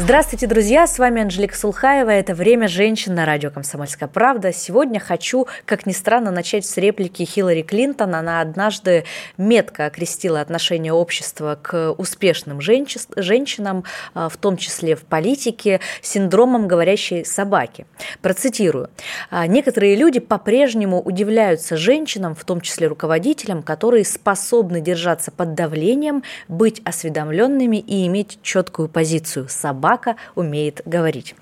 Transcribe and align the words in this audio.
Здравствуйте, 0.00 0.46
друзья! 0.46 0.86
С 0.86 1.00
вами 1.00 1.22
Анжелика 1.22 1.56
Сулхаева. 1.56 2.10
Это 2.10 2.32
«Время 2.32 2.68
женщин» 2.68 3.16
на 3.16 3.26
радио 3.26 3.50
«Комсомольская 3.50 4.08
правда». 4.08 4.52
Сегодня 4.52 5.00
хочу, 5.00 5.48
как 5.64 5.86
ни 5.86 5.92
странно, 5.92 6.30
начать 6.30 6.64
с 6.64 6.76
реплики 6.76 7.24
Хиллари 7.24 7.62
Клинтон. 7.62 8.14
Она 8.14 8.40
однажды 8.40 9.02
метко 9.38 9.86
окрестила 9.86 10.40
отношение 10.40 10.92
общества 10.92 11.58
к 11.60 11.90
успешным 11.98 12.60
женщинам, 12.60 13.82
а, 14.14 14.28
в 14.28 14.36
том 14.36 14.56
числе 14.56 14.94
в 14.94 15.02
политике, 15.02 15.80
синдромом 16.00 16.68
говорящей 16.68 17.24
собаки. 17.24 17.84
Процитирую. 18.22 18.90
«А, 19.32 19.48
«Некоторые 19.48 19.96
люди 19.96 20.20
по-прежнему 20.20 21.02
удивляются 21.02 21.76
женщинам, 21.76 22.36
в 22.36 22.44
том 22.44 22.60
числе 22.60 22.86
руководителям, 22.86 23.64
которые 23.64 24.04
способны 24.04 24.80
держаться 24.80 25.32
под 25.32 25.54
давлением, 25.54 26.22
быть 26.46 26.80
осведомленными 26.84 27.78
и 27.78 28.06
иметь 28.06 28.38
четкую 28.42 28.88
позицию. 28.88 29.48
Собака 29.48 29.87
собака 29.88 30.16
умеет 30.34 30.82
говорить. 30.84 31.34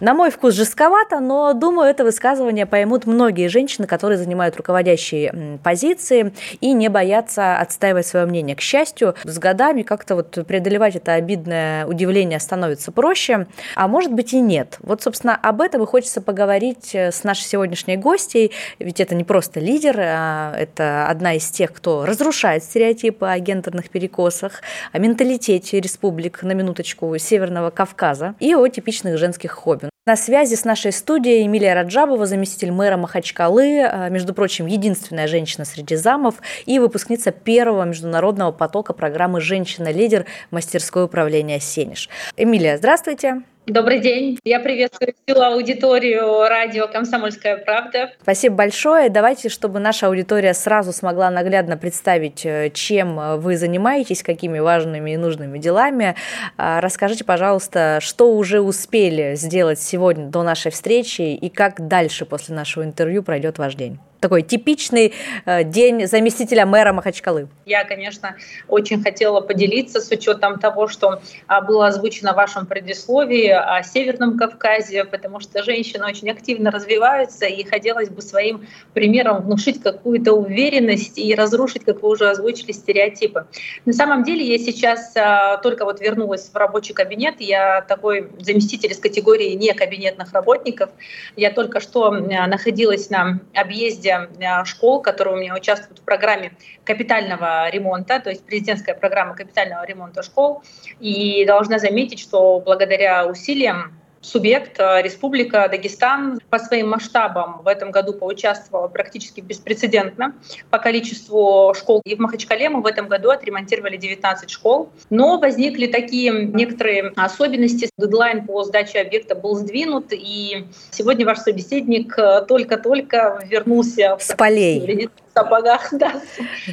На 0.00 0.14
мой 0.14 0.30
вкус 0.30 0.54
жестковато, 0.54 1.20
но 1.20 1.52
думаю, 1.52 1.88
это 1.88 2.04
высказывание 2.04 2.66
поймут 2.66 3.06
многие 3.06 3.48
женщины, 3.48 3.86
которые 3.86 4.18
занимают 4.18 4.56
руководящие 4.56 5.58
позиции 5.62 6.32
и 6.60 6.72
не 6.72 6.88
боятся 6.88 7.58
отстаивать 7.58 8.06
свое 8.06 8.26
мнение. 8.26 8.56
К 8.56 8.60
счастью, 8.60 9.14
с 9.24 9.38
годами 9.38 9.82
как-то 9.82 10.16
вот 10.16 10.38
преодолевать 10.46 10.96
это 10.96 11.14
обидное 11.14 11.86
удивление 11.86 12.40
становится 12.40 12.90
проще, 12.90 13.46
а 13.76 13.86
может 13.86 14.12
быть 14.12 14.32
и 14.32 14.40
нет. 14.40 14.78
Вот, 14.80 15.02
собственно, 15.02 15.36
об 15.36 15.60
этом 15.60 15.82
и 15.82 15.86
хочется 15.86 16.20
поговорить 16.20 16.94
э, 16.94 17.12
с 17.12 17.22
нашей 17.24 17.44
сегодняшней 17.44 17.96
гостьей, 17.96 18.52
ведь 18.78 19.00
это 19.00 19.14
не 19.14 19.24
просто 19.24 19.60
лидер, 19.60 19.96
а 19.98 20.54
это 20.58 21.06
одна 21.06 21.34
из 21.34 21.48
тех, 21.50 21.72
кто 21.72 22.04
разрушает 22.04 22.64
стереотипы 22.64 23.26
о 23.26 23.38
гендерных 23.38 23.90
перекосах, 23.90 24.62
о 24.90 24.98
менталитете 24.98 25.80
республик, 25.80 26.42
на 26.42 26.52
минуточку, 26.52 27.16
Северного 27.18 27.70
Кавказа, 27.70 27.91
Кавказа 27.92 28.34
и 28.40 28.54
о 28.54 28.66
типичных 28.68 29.18
женских 29.18 29.52
хобби. 29.52 29.90
На 30.04 30.16
связи 30.16 30.56
с 30.56 30.64
нашей 30.64 30.90
студией 30.92 31.46
Эмилия 31.46 31.74
Раджабова, 31.74 32.26
заместитель 32.26 32.72
мэра 32.72 32.96
Махачкалы, 32.96 33.84
а, 33.84 34.08
между 34.08 34.34
прочим, 34.34 34.66
единственная 34.66 35.28
женщина 35.28 35.64
среди 35.64 35.94
замов 35.94 36.36
и 36.66 36.80
выпускница 36.80 37.30
первого 37.30 37.84
международного 37.84 38.50
потока 38.50 38.94
программы 38.94 39.40
«Женщина-лидер» 39.40 40.26
мастерское 40.50 41.04
управление 41.04 41.60
«Сенеж». 41.60 42.08
Эмилия, 42.36 42.78
здравствуйте. 42.78 43.42
Добрый 43.66 44.00
день. 44.00 44.40
Я 44.42 44.58
приветствую 44.58 45.14
всю 45.24 45.40
аудиторию 45.40 46.48
радио 46.48 46.88
«Комсомольская 46.88 47.58
правда». 47.58 48.10
Спасибо 48.20 48.56
большое. 48.56 49.08
Давайте, 49.08 49.48
чтобы 49.48 49.78
наша 49.78 50.08
аудитория 50.08 50.52
сразу 50.52 50.92
смогла 50.92 51.30
наглядно 51.30 51.76
представить, 51.76 52.44
э, 52.44 52.70
чем 52.74 53.38
вы 53.40 53.56
занимаетесь, 53.56 54.24
какими 54.24 54.58
важными 54.58 55.12
и 55.12 55.16
нужными 55.16 55.58
делами. 55.58 56.16
А, 56.56 56.80
расскажите, 56.80 57.22
пожалуйста, 57.22 57.98
что 58.00 58.34
уже 58.34 58.60
успели 58.60 59.36
сделать 59.36 59.80
сегодня 59.80 60.26
до 60.26 60.42
нашей 60.42 60.72
встречи 60.72 61.22
и 61.22 61.48
как 61.48 61.86
дальше 61.86 62.24
после 62.24 62.56
нашего 62.56 62.82
интервью 62.82 63.22
пройдет 63.22 63.58
ваш 63.58 63.76
день? 63.76 64.00
Такой 64.22 64.42
типичный 64.42 65.12
э, 65.44 65.64
день 65.64 66.06
заместителя 66.06 66.64
мэра 66.64 66.92
Махачкалы? 66.92 67.48
Я, 67.66 67.84
конечно, 67.84 68.36
очень 68.68 69.02
хотела 69.02 69.40
поделиться 69.40 70.00
с 70.00 70.10
учетом 70.10 70.58
того, 70.58 70.88
что 70.88 71.20
а, 71.48 71.60
было 71.60 71.88
озвучено 71.88 72.32
в 72.32 72.36
вашем 72.36 72.66
предисловии 72.66 73.48
о 73.48 73.82
Северном 73.82 74.38
Кавказе, 74.38 75.04
потому 75.04 75.40
что 75.40 75.62
женщины 75.62 76.06
очень 76.06 76.30
активно 76.30 76.70
развиваются, 76.70 77.46
и 77.46 77.64
хотелось 77.64 78.08
бы 78.08 78.22
своим 78.22 78.66
примером 78.94 79.42
внушить 79.42 79.82
какую-то 79.82 80.32
уверенность 80.32 81.18
и 81.18 81.34
разрушить, 81.34 81.84
как 81.84 82.02
вы 82.02 82.10
уже 82.10 82.30
озвучили, 82.30 82.72
стереотипы. 82.72 83.46
На 83.84 83.92
самом 83.92 84.22
деле 84.22 84.46
я 84.46 84.58
сейчас 84.58 85.12
а, 85.16 85.56
только 85.58 85.84
вот 85.84 86.00
вернулась 86.00 86.48
в 86.48 86.56
рабочий 86.56 86.94
кабинет, 86.94 87.40
я 87.40 87.82
такой 87.82 88.30
заместитель 88.38 88.92
из 88.92 88.98
категории 88.98 89.54
не 89.54 89.74
кабинетных 89.74 90.32
работников, 90.32 90.90
я 91.34 91.50
только 91.50 91.80
что 91.80 92.12
находилась 92.12 93.10
на 93.10 93.40
объезде 93.54 94.11
для 94.32 94.64
школ, 94.64 95.02
которые 95.02 95.34
у 95.34 95.38
меня 95.38 95.54
участвуют 95.54 96.00
в 96.00 96.02
программе 96.02 96.52
капитального 96.84 97.68
ремонта, 97.70 98.20
то 98.20 98.30
есть 98.30 98.44
президентская 98.44 98.94
программа 98.94 99.34
капитального 99.34 99.84
ремонта 99.84 100.22
школ. 100.22 100.62
И 101.00 101.44
должна 101.46 101.78
заметить, 101.78 102.20
что 102.20 102.60
благодаря 102.60 103.26
усилиям 103.26 104.01
субъект, 104.22 104.78
э, 104.78 105.02
Республика 105.02 105.68
Дагестан 105.68 106.40
по 106.48 106.58
своим 106.58 106.90
масштабам 106.90 107.60
в 107.62 107.68
этом 107.68 107.90
году 107.90 108.14
поучаствовала 108.14 108.88
практически 108.88 109.40
беспрецедентно 109.40 110.34
по 110.70 110.78
количеству 110.78 111.74
школ. 111.76 112.00
И 112.04 112.14
в 112.14 112.20
Махачкале 112.20 112.70
мы 112.70 112.80
в 112.80 112.86
этом 112.86 113.08
году 113.08 113.30
отремонтировали 113.30 113.96
19 113.96 114.48
школ. 114.48 114.90
Но 115.10 115.38
возникли 115.38 115.86
такие 115.86 116.32
некоторые 116.32 117.12
особенности. 117.16 117.90
Дедлайн 117.98 118.46
по 118.46 118.64
сдаче 118.64 119.00
объекта 119.00 119.34
был 119.34 119.56
сдвинут, 119.56 120.12
и 120.12 120.66
сегодня 120.90 121.26
ваш 121.26 121.38
собеседник 121.38 122.16
э, 122.16 122.44
только-только 122.46 123.44
вернулся 123.48 124.16
в 124.18 124.36
полей 124.36 125.10
сапогах, 125.34 125.88
да, 125.92 126.20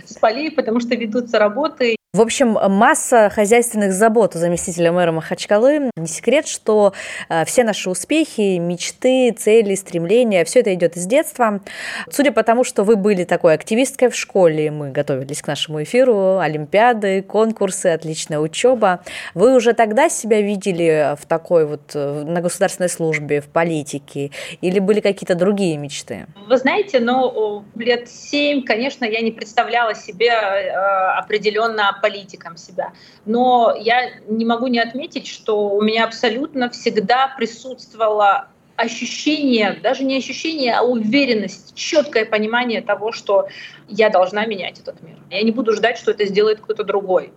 с 0.05 0.15
полей, 0.15 0.51
потому 0.51 0.79
что 0.79 0.95
ведутся 0.95 1.39
работы. 1.39 1.95
В 2.11 2.21
общем, 2.21 2.53
масса 2.53 3.29
хозяйственных 3.29 3.93
забот 3.93 4.35
у 4.35 4.39
заместителя 4.39 4.91
мэра 4.91 5.11
Махачкалы. 5.11 5.91
Не 5.95 6.07
секрет, 6.07 6.47
что 6.47 6.93
э, 7.29 7.45
все 7.45 7.63
наши 7.63 7.87
успехи, 7.87 8.57
мечты, 8.57 9.31
цели, 9.31 9.75
стремления, 9.75 10.43
все 10.43 10.61
это 10.61 10.73
идет 10.73 10.97
из 10.97 11.05
детства. 11.05 11.61
Судя 12.09 12.31
по 12.31 12.41
тому, 12.41 12.63
что 12.63 12.83
вы 12.83 12.95
были 12.95 13.25
такой 13.25 13.53
активисткой 13.53 14.09
в 14.09 14.15
школе, 14.15 14.71
мы 14.71 14.89
готовились 14.89 15.43
к 15.43 15.47
нашему 15.47 15.83
эфиру, 15.83 16.39
олимпиады, 16.39 17.21
конкурсы, 17.21 17.85
отличная 17.85 18.39
учеба. 18.39 19.03
Вы 19.35 19.53
уже 19.53 19.73
тогда 19.73 20.09
себя 20.09 20.41
видели 20.41 21.15
в 21.15 21.27
такой 21.27 21.67
вот 21.67 21.91
э, 21.93 22.23
на 22.23 22.41
государственной 22.41 22.89
службе, 22.89 23.39
в 23.39 23.49
политике, 23.49 24.31
или 24.61 24.79
были 24.79 24.99
какие-то 24.99 25.35
другие 25.35 25.77
мечты? 25.77 26.25
Вы 26.47 26.57
знаете, 26.57 27.01
ну, 27.01 27.63
лет 27.75 28.09
семь, 28.09 28.63
конечно, 28.63 29.05
я 29.05 29.21
не 29.21 29.29
представляла 29.29 29.93
себе 29.93 30.29
э, 30.29 30.71
определенно 31.15 31.98
политиком 31.99 32.57
себя. 32.57 32.93
Но 33.25 33.75
я 33.79 34.19
не 34.27 34.45
могу 34.45 34.67
не 34.67 34.79
отметить, 34.79 35.27
что 35.27 35.69
у 35.69 35.81
меня 35.81 36.05
абсолютно 36.05 36.69
всегда 36.69 37.33
присутствовало 37.37 38.47
ощущение, 38.75 39.77
даже 39.83 40.03
не 40.05 40.17
ощущение, 40.17 40.73
а 40.73 40.83
уверенность, 40.83 41.75
четкое 41.75 42.25
понимание 42.25 42.81
того, 42.81 43.11
что 43.11 43.47
я 43.89 44.09
должна 44.09 44.45
менять 44.45 44.79
этот 44.79 45.01
мир. 45.03 45.17
Я 45.29 45.41
не 45.43 45.51
буду 45.51 45.73
ждать, 45.73 45.97
что 45.97 46.11
это 46.11 46.25
сделает 46.25 46.61
кто-то 46.61 46.83
другой. 46.85 47.33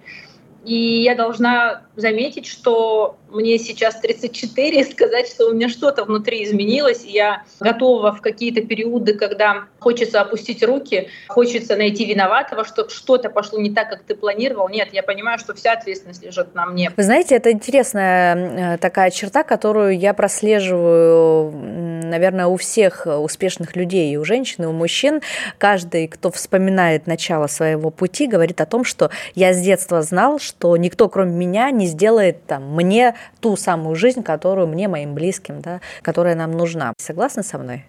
И 0.65 1.03
я 1.03 1.17
должна 1.17 1.83
заметить, 1.97 2.47
что 2.47 3.17
мне 3.33 3.59
сейчас 3.59 3.97
34, 4.01 4.81
и 4.81 4.85
сказать, 4.93 5.29
что 5.29 5.49
у 5.49 5.55
меня 5.55 5.69
что-то 5.69 6.05
внутри 6.05 6.45
изменилось. 6.45 7.05
Я 7.05 7.45
готова 7.61 8.13
в 8.13 8.21
какие-то 8.21 8.63
периоды, 8.63 9.15
когда 9.15 9.65
хочется 9.79 10.21
опустить 10.21 10.63
руки, 10.63 11.09
хочется 11.29 11.77
найти 11.77 12.05
виноватого, 12.05 12.65
что 12.65 12.89
что-то 12.89 13.31
пошло 13.31 13.59
не 13.59 13.71
так, 13.71 13.91
как 13.91 14.03
ты 14.03 14.15
планировал. 14.15 14.69
Нет, 14.69 14.89
я 14.93 15.03
понимаю, 15.03 15.39
что 15.39 15.55
вся 15.55 15.73
ответственность 15.73 16.23
лежит 16.23 16.55
на 16.55 16.67
мне. 16.67 16.91
Вы 16.97 17.03
знаете, 17.03 17.37
это 17.37 17.51
интересная 17.51 18.75
э, 18.75 18.79
такая 18.79 19.11
черта, 19.11 19.43
которую 19.43 19.99
я 19.99 20.15
прослеживаю, 20.15 21.51
наверное, 21.53 22.47
у 22.47 22.57
всех 22.57 23.07
успешных 23.07 23.77
людей, 23.77 24.13
и 24.13 24.17
у 24.17 24.25
женщин, 24.25 24.65
и 24.65 24.67
у 24.67 24.73
мужчин. 24.73 25.21
Каждый, 25.59 26.09
кто 26.09 26.31
вспоминает 26.31 27.07
начало 27.07 27.47
своего 27.47 27.91
пути, 27.91 28.27
говорит 28.27 28.61
о 28.61 28.67
том, 28.67 28.85
что 28.85 29.11
я 29.35 29.53
с 29.53 29.61
детства 29.61 30.03
знал, 30.03 30.39
что 30.39 30.77
никто, 30.77 31.09
кроме 31.09 31.33
меня, 31.33 31.71
не 31.71 31.87
сделает 31.87 32.47
там, 32.47 32.75
мне 32.75 33.15
ту 33.41 33.57
самую 33.57 33.97
жизнь, 33.97 34.23
которую 34.23 34.67
мне, 34.67 34.89
моим 34.89 35.15
близким, 35.15 35.61
да, 35.61 35.81
которая 36.03 36.35
нам 36.35 36.53
нужна. 36.53 36.93
Согласны 36.99 37.43
со 37.43 37.59
мной? 37.59 37.85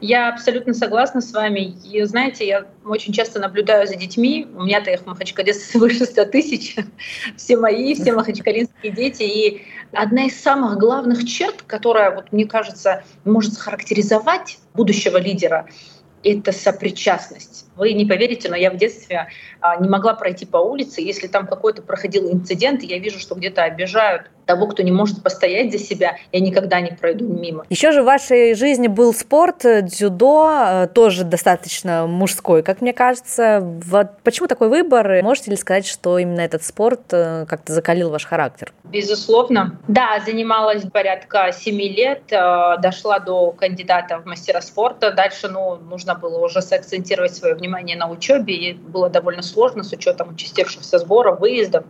Я 0.00 0.28
абсолютно 0.28 0.74
согласна 0.74 1.20
с 1.20 1.32
вами. 1.32 1.74
И 1.84 2.02
знаете, 2.04 2.46
я 2.46 2.66
очень 2.84 3.12
часто 3.12 3.40
наблюдаю 3.40 3.86
за 3.86 3.96
детьми. 3.96 4.46
У 4.56 4.62
меня-то 4.62 4.90
их 4.90 5.02
в 5.02 5.06
Махачкале 5.06 5.52
свыше 5.52 6.04
100 6.06 6.24
тысяч. 6.26 6.76
Все 7.36 7.56
мои, 7.56 7.94
все 7.94 8.12
махачкалинские 8.16 8.92
дети. 8.92 9.22
И 9.22 9.62
одна 9.92 10.26
из 10.26 10.40
самых 10.40 10.78
главных 10.78 11.24
черт, 11.26 11.62
которая, 11.62 12.14
вот, 12.14 12.32
мне 12.32 12.46
кажется, 12.46 13.04
может 13.24 13.56
характеризовать 13.58 14.58
будущего 14.74 15.18
лидера, 15.18 15.66
это 16.24 16.52
сопричастность. 16.52 17.66
Вы 17.76 17.94
не 17.94 18.06
поверите, 18.06 18.48
но 18.48 18.54
я 18.54 18.70
в 18.70 18.76
детстве 18.76 19.28
а, 19.60 19.76
не 19.76 19.88
могла 19.88 20.14
пройти 20.14 20.46
по 20.46 20.58
улице, 20.58 21.00
если 21.00 21.26
там 21.26 21.48
какой-то 21.48 21.82
проходил 21.82 22.30
инцидент, 22.30 22.84
и 22.84 22.86
я 22.86 22.98
вижу, 22.98 23.18
что 23.18 23.34
где-то 23.34 23.64
обижают 23.64 24.30
того, 24.46 24.66
кто 24.66 24.82
не 24.82 24.92
может 24.92 25.22
постоять 25.22 25.72
за 25.72 25.78
себя, 25.78 26.16
я 26.32 26.40
никогда 26.40 26.80
не 26.80 26.92
пройду 26.92 27.26
мимо. 27.26 27.64
Еще 27.70 27.92
же 27.92 28.02
в 28.02 28.06
вашей 28.06 28.54
жизни 28.54 28.88
был 28.88 29.14
спорт, 29.14 29.64
э, 29.64 29.82
дзюдо, 29.82 30.50
э, 30.50 30.86
тоже 30.88 31.24
достаточно 31.24 32.06
мужской, 32.06 32.62
как 32.62 32.80
мне 32.80 32.92
кажется. 32.92 33.60
Вот 33.62 34.18
почему 34.22 34.48
такой 34.48 34.68
выбор? 34.68 35.22
Можете 35.22 35.50
ли 35.50 35.56
сказать, 35.56 35.86
что 35.86 36.18
именно 36.18 36.40
этот 36.40 36.64
спорт 36.64 37.00
э, 37.12 37.46
как-то 37.48 37.72
закалил 37.72 38.10
ваш 38.10 38.24
характер? 38.24 38.72
Безусловно. 38.84 39.78
Да, 39.88 40.20
занималась 40.24 40.82
порядка 40.92 41.50
семи 41.52 41.88
лет, 41.88 42.22
дошла 42.28 43.18
до 43.18 43.52
кандидата 43.52 44.18
в 44.18 44.26
мастера 44.26 44.60
спорта. 44.60 45.12
Дальше 45.12 45.48
ну, 45.48 45.76
нужно 45.76 46.14
было 46.14 46.44
уже 46.44 46.60
сакцентировать 46.60 47.34
свое 47.34 47.54
внимание 47.54 47.96
на 47.96 48.10
учебе, 48.10 48.54
и 48.54 48.72
было 48.74 49.08
довольно 49.08 49.42
сложно 49.42 49.82
с 49.82 49.92
учетом 49.92 50.30
участившихся 50.30 50.98
сборов, 50.98 51.40
выездов. 51.40 51.84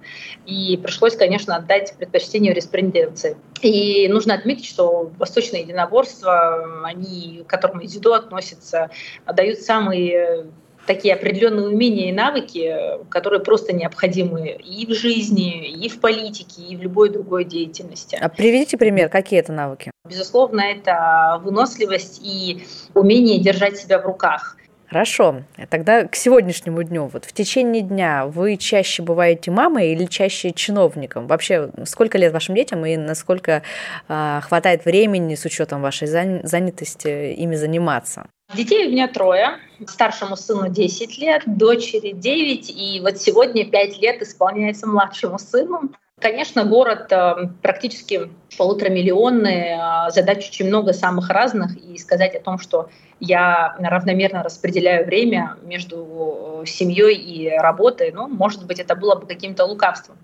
И 0.47 0.77
пришлось, 0.77 1.17
конечно, 1.17 1.57
отдать 1.57 1.95
предпочтение 1.99 2.52
ведению 2.53 2.55
респонденции. 2.55 3.37
И 3.63 4.09
нужно 4.09 4.35
отметить, 4.35 4.67
что 4.67 5.11
восточные 5.19 5.63
единоборства, 5.63 6.85
они, 6.85 7.43
к 7.47 7.51
которым 7.51 7.81
и 7.81 7.87
дзюдо 7.87 8.15
относятся, 8.15 8.91
дают 9.27 9.59
самые 9.61 10.47
такие 10.87 11.15
определенные 11.15 11.69
умения 11.69 12.09
и 12.09 12.13
навыки, 12.13 12.75
которые 13.09 13.41
просто 13.41 13.73
необходимы 13.73 14.49
и 14.49 14.85
в 14.85 14.95
жизни, 14.95 15.69
и 15.69 15.89
в 15.89 16.01
политике, 16.01 16.63
и 16.63 16.77
в 16.77 16.83
любой 16.83 17.11
другой 17.11 17.45
деятельности. 17.45 18.19
А 18.21 18.29
приведите 18.29 18.77
пример, 18.77 19.09
какие 19.09 19.39
это 19.39 19.53
навыки? 19.53 19.93
Безусловно, 20.09 20.61
это 20.61 21.41
выносливость 21.45 22.21
и 22.25 22.65
умение 22.95 23.39
держать 23.39 23.77
себя 23.77 24.01
в 24.01 24.07
руках. 24.07 24.57
Хорошо. 24.93 25.37
Тогда 25.71 26.06
к 26.06 26.15
сегодняшнему 26.15 26.83
дню. 26.83 27.09
Вот 27.11 27.25
в 27.25 27.33
течение 27.33 27.81
дня 27.81 28.27
вы 28.27 28.59
чаще 28.59 29.03
бываете 29.03 29.50
мамой 29.50 29.93
или 29.93 30.05
чаще 30.05 30.53
чиновником? 30.53 31.29
Вообще, 31.29 31.71
сколько 31.87 32.19
лет 32.19 32.31
вашим 32.31 32.55
детям 32.55 32.85
и 32.85 32.99
насколько 32.99 33.62
э, 34.09 34.41
хватает 34.43 34.85
времени 34.85 35.35
с 35.35 35.47
учетом 35.47 35.81
вашей 35.81 36.09
занятости 36.09 37.33
ими 37.33 37.55
заниматься? 37.55 38.27
Детей 38.55 38.87
у 38.87 38.91
меня 38.91 39.09
трое. 39.09 39.56
Старшему 39.87 40.37
сыну 40.37 40.69
10 40.69 41.17
лет, 41.17 41.43
дочери 41.47 42.12
9, 42.12 42.69
и 42.69 43.00
вот 43.00 43.17
сегодня 43.17 43.65
5 43.65 43.99
лет 43.99 44.21
исполняется 44.21 44.87
младшему 44.87 45.39
сыну. 45.39 45.91
Конечно, 46.21 46.65
город 46.65 47.11
э, 47.11 47.49
практически 47.62 48.31
полуторамиллионный, 48.59 50.09
э, 50.09 50.11
задач 50.11 50.47
очень 50.50 50.67
много 50.67 50.93
самых 50.93 51.31
разных, 51.31 51.77
и 51.79 51.97
сказать 51.97 52.37
о 52.37 52.41
том, 52.41 52.59
что 52.59 52.91
я 53.25 53.77
равномерно 53.79 54.43
распределяю 54.43 55.07
время 55.07 55.57
между 55.63 56.63
э, 56.63 56.67
семьей 56.67 57.15
и 57.15 57.49
работой, 57.51 58.11
ну, 58.11 58.27
может 58.27 58.67
быть, 58.67 58.81
это 58.81 58.97
было 58.97 59.15
бы 59.15 59.29
каким-то 59.29 59.65
лукавством. 59.65 60.17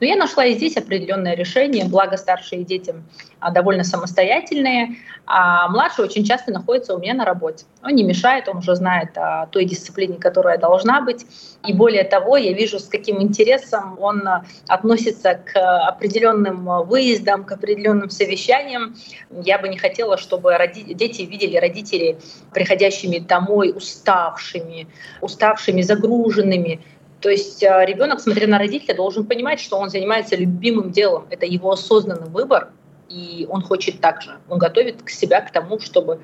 Но 0.00 0.06
я 0.06 0.16
нашла 0.16 0.46
и 0.46 0.54
здесь 0.54 0.78
определенное 0.78 1.36
решение, 1.36 1.84
благо 1.84 2.16
старшие 2.16 2.64
дети 2.64 2.94
а, 3.40 3.50
довольно 3.50 3.84
самостоятельные, 3.84 4.96
а 5.26 5.68
младший 5.68 6.06
очень 6.06 6.24
часто 6.24 6.50
находится 6.50 6.94
у 6.94 6.98
меня 6.98 7.12
на 7.12 7.26
работе. 7.26 7.66
Он 7.82 7.94
не 7.94 8.04
мешает, 8.04 8.48
он 8.48 8.58
уже 8.58 8.74
знает 8.74 9.10
о 9.18 9.46
той 9.48 9.66
дисциплине, 9.66 10.16
которая 10.16 10.56
должна 10.56 11.02
быть. 11.02 11.26
И 11.66 11.74
более 11.74 12.04
того, 12.04 12.38
я 12.38 12.52
вижу, 12.52 12.78
с 12.78 12.84
каким 12.84 13.20
интересом 13.20 13.98
он 14.00 14.22
относится 14.68 15.34
к 15.34 15.88
определенным 15.88 16.64
выездам, 16.86 17.44
к 17.44 17.52
определенным 17.52 18.08
совещаниям. 18.08 18.94
Я 19.42 19.58
бы 19.58 19.68
не 19.68 19.76
хотела, 19.76 20.16
чтобы 20.16 20.56
дети 20.74 21.22
видели 21.22 21.56
родителей 21.56 22.16
приходящими 22.52 23.18
домой 23.18 23.72
уставшими, 23.74 24.88
уставшими, 25.20 25.82
загруженными. 25.82 26.80
То 27.20 27.30
есть 27.30 27.62
э, 27.62 27.84
ребенок, 27.86 28.20
смотря 28.20 28.46
на 28.46 28.58
родителя, 28.58 28.94
должен 28.94 29.26
понимать, 29.26 29.60
что 29.60 29.78
он 29.78 29.90
занимается 29.90 30.36
любимым 30.36 30.90
делом. 30.90 31.26
Это 31.30 31.46
его 31.46 31.72
осознанный 31.72 32.28
выбор, 32.28 32.70
и 33.08 33.46
он 33.50 33.62
хочет 33.62 34.00
так 34.00 34.22
же. 34.22 34.36
Он 34.48 34.58
готовит 34.58 34.96
себя 35.08 35.40
к 35.40 35.50
тому, 35.50 35.80
чтобы 35.80 36.20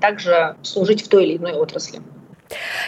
также 0.00 0.56
служить 0.62 1.04
в 1.04 1.08
той 1.08 1.26
или 1.26 1.36
иной 1.36 1.52
отрасли. 1.52 2.00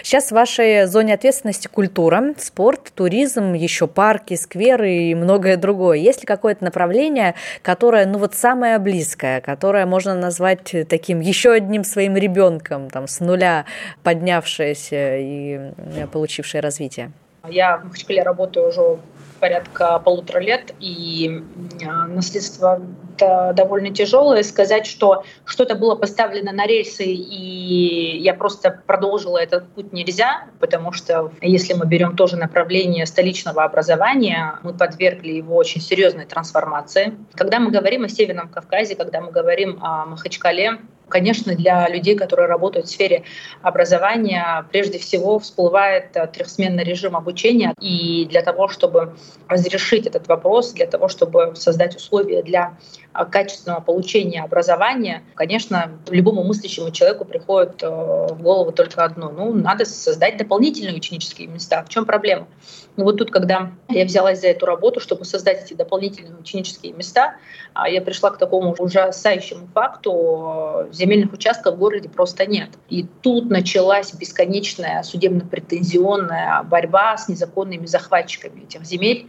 Сейчас 0.03 0.29
в 0.29 0.33
вашей 0.33 0.87
зоне 0.87 1.15
ответственности 1.15 1.69
культура, 1.69 2.35
спорт, 2.39 2.93
туризм, 2.95 3.53
еще 3.55 3.87
парки, 3.87 4.35
скверы 4.35 4.93
и 4.93 5.15
многое 5.15 5.57
другое. 5.57 5.99
Есть 5.99 6.21
ли 6.21 6.27
какое-то 6.27 6.65
направление, 6.65 7.35
которое, 7.63 8.07
ну 8.07 8.19
вот 8.19 8.35
самое 8.35 8.79
близкое, 8.79 9.41
которое 9.41 9.87
можно 9.87 10.15
назвать 10.15 10.75
таким 10.89 11.21
еще 11.21 11.53
одним 11.53 11.85
своим 11.85 12.17
ребенком, 12.17 12.91
там, 12.91 13.09
с 13.09 13.21
нуля 13.21 13.65
поднявшееся 14.03 15.17
и 15.19 15.73
э, 15.77 16.07
получившее 16.13 16.61
развитие? 16.61 17.13
Я 17.49 17.79
в 17.79 17.85
Махачкале 17.85 18.23
работаю 18.23 18.69
уже 18.69 18.99
порядка 19.37 19.99
полутора 19.99 20.41
лет, 20.41 20.75
и 20.81 21.43
а, 21.87 22.07
наследство 22.07 22.81
довольно 23.19 23.91
тяжелое. 23.91 24.43
Сказать, 24.43 24.87
что 24.87 25.25
что-то 25.45 25.75
было 25.75 25.95
поставлено 25.95 26.53
на 26.53 26.67
рельсы, 26.67 27.05
и 27.05 28.19
я 28.19 28.35
просто 28.35 28.83
продолжила 28.87 29.39
этот 29.39 29.69
путь 29.69 29.93
нельзя, 29.93 30.45
потому 30.61 30.93
что 30.93 31.33
если 31.41 31.73
мы 31.73 31.87
берем 31.87 32.17
тоже 32.17 32.37
направление 32.37 33.07
столичного 33.07 33.65
образования, 33.65 34.59
мы 34.63 34.75
подвергли 34.75 35.33
его 35.33 35.57
очень 35.57 35.81
серьезной 35.81 36.27
трансформации. 36.27 37.15
Когда 37.35 37.59
мы 37.59 37.71
говорим 37.71 38.05
о 38.05 38.09
Северном 38.09 38.49
Кавказе, 38.49 38.97
когда 38.97 39.21
мы 39.21 39.31
говорим 39.31 39.79
о 39.83 40.07
Махачкале, 40.07 40.79
Конечно, 41.09 41.55
для 41.55 41.89
людей, 41.89 42.17
которые 42.17 42.49
работают 42.49 42.87
в 42.87 42.91
сфере 42.91 43.23
образования, 43.63 44.67
прежде 44.73 44.99
всего 44.99 45.39
всплывает 45.39 46.17
э, 46.17 46.27
трехсменный 46.27 46.83
режим 46.83 47.15
обучения. 47.15 47.75
И 47.81 48.27
для 48.27 48.43
того, 48.43 48.67
чтобы 48.67 49.15
разрешить 49.47 50.07
этот 50.07 50.27
вопрос, 50.27 50.73
для 50.73 50.87
того, 50.87 51.07
чтобы 51.09 51.53
создать 51.55 51.95
условия 51.95 52.43
для 52.43 52.77
э, 53.15 53.25
качественного 53.25 53.81
получения 53.81 54.43
образования, 54.43 55.23
конечно, 55.37 55.93
любому 56.11 56.43
мыслящему 56.43 56.91
человеку 56.91 57.25
приходит 57.25 57.85
э, 57.85 57.89
в 57.89 58.43
голову 58.43 58.73
только 58.73 59.05
одно. 59.05 59.31
Ну, 59.31 59.53
надо 59.53 59.85
создать 59.85 60.39
дополнительные 60.39 60.97
ученические 60.97 61.47
места. 61.47 61.85
В 61.85 61.89
чем 61.89 62.05
проблема? 62.05 62.49
Ну 62.97 63.05
вот 63.05 63.19
тут, 63.19 63.31
когда 63.31 63.73
я 63.89 64.05
взялась 64.05 64.41
за 64.41 64.49
эту 64.49 64.67
работу, 64.67 65.01
чтобы 65.01 65.25
создать 65.25 65.65
эти 65.65 65.75
дополнительные 65.75 66.35
ученические 66.39 66.93
места, 66.93 67.37
а, 67.75 67.89
я 67.89 68.01
пришла 68.01 68.31
к 68.31 68.39
такому 68.39 68.75
ужасающему 68.79 69.69
факту, 69.75 70.87
земельных 70.93 71.33
участков 71.33 71.75
в 71.75 71.79
городе 71.79 72.09
просто 72.09 72.47
нет. 72.47 72.71
И 72.89 73.07
тут 73.23 73.51
началась 73.51 74.15
бесконечная 74.15 75.03
судебно-претензионная 75.03 76.63
борьба 76.63 77.17
с 77.17 77.29
незаконными 77.29 77.87
захватчиками 77.87 78.63
этих 78.63 78.85
земель. 78.85 79.29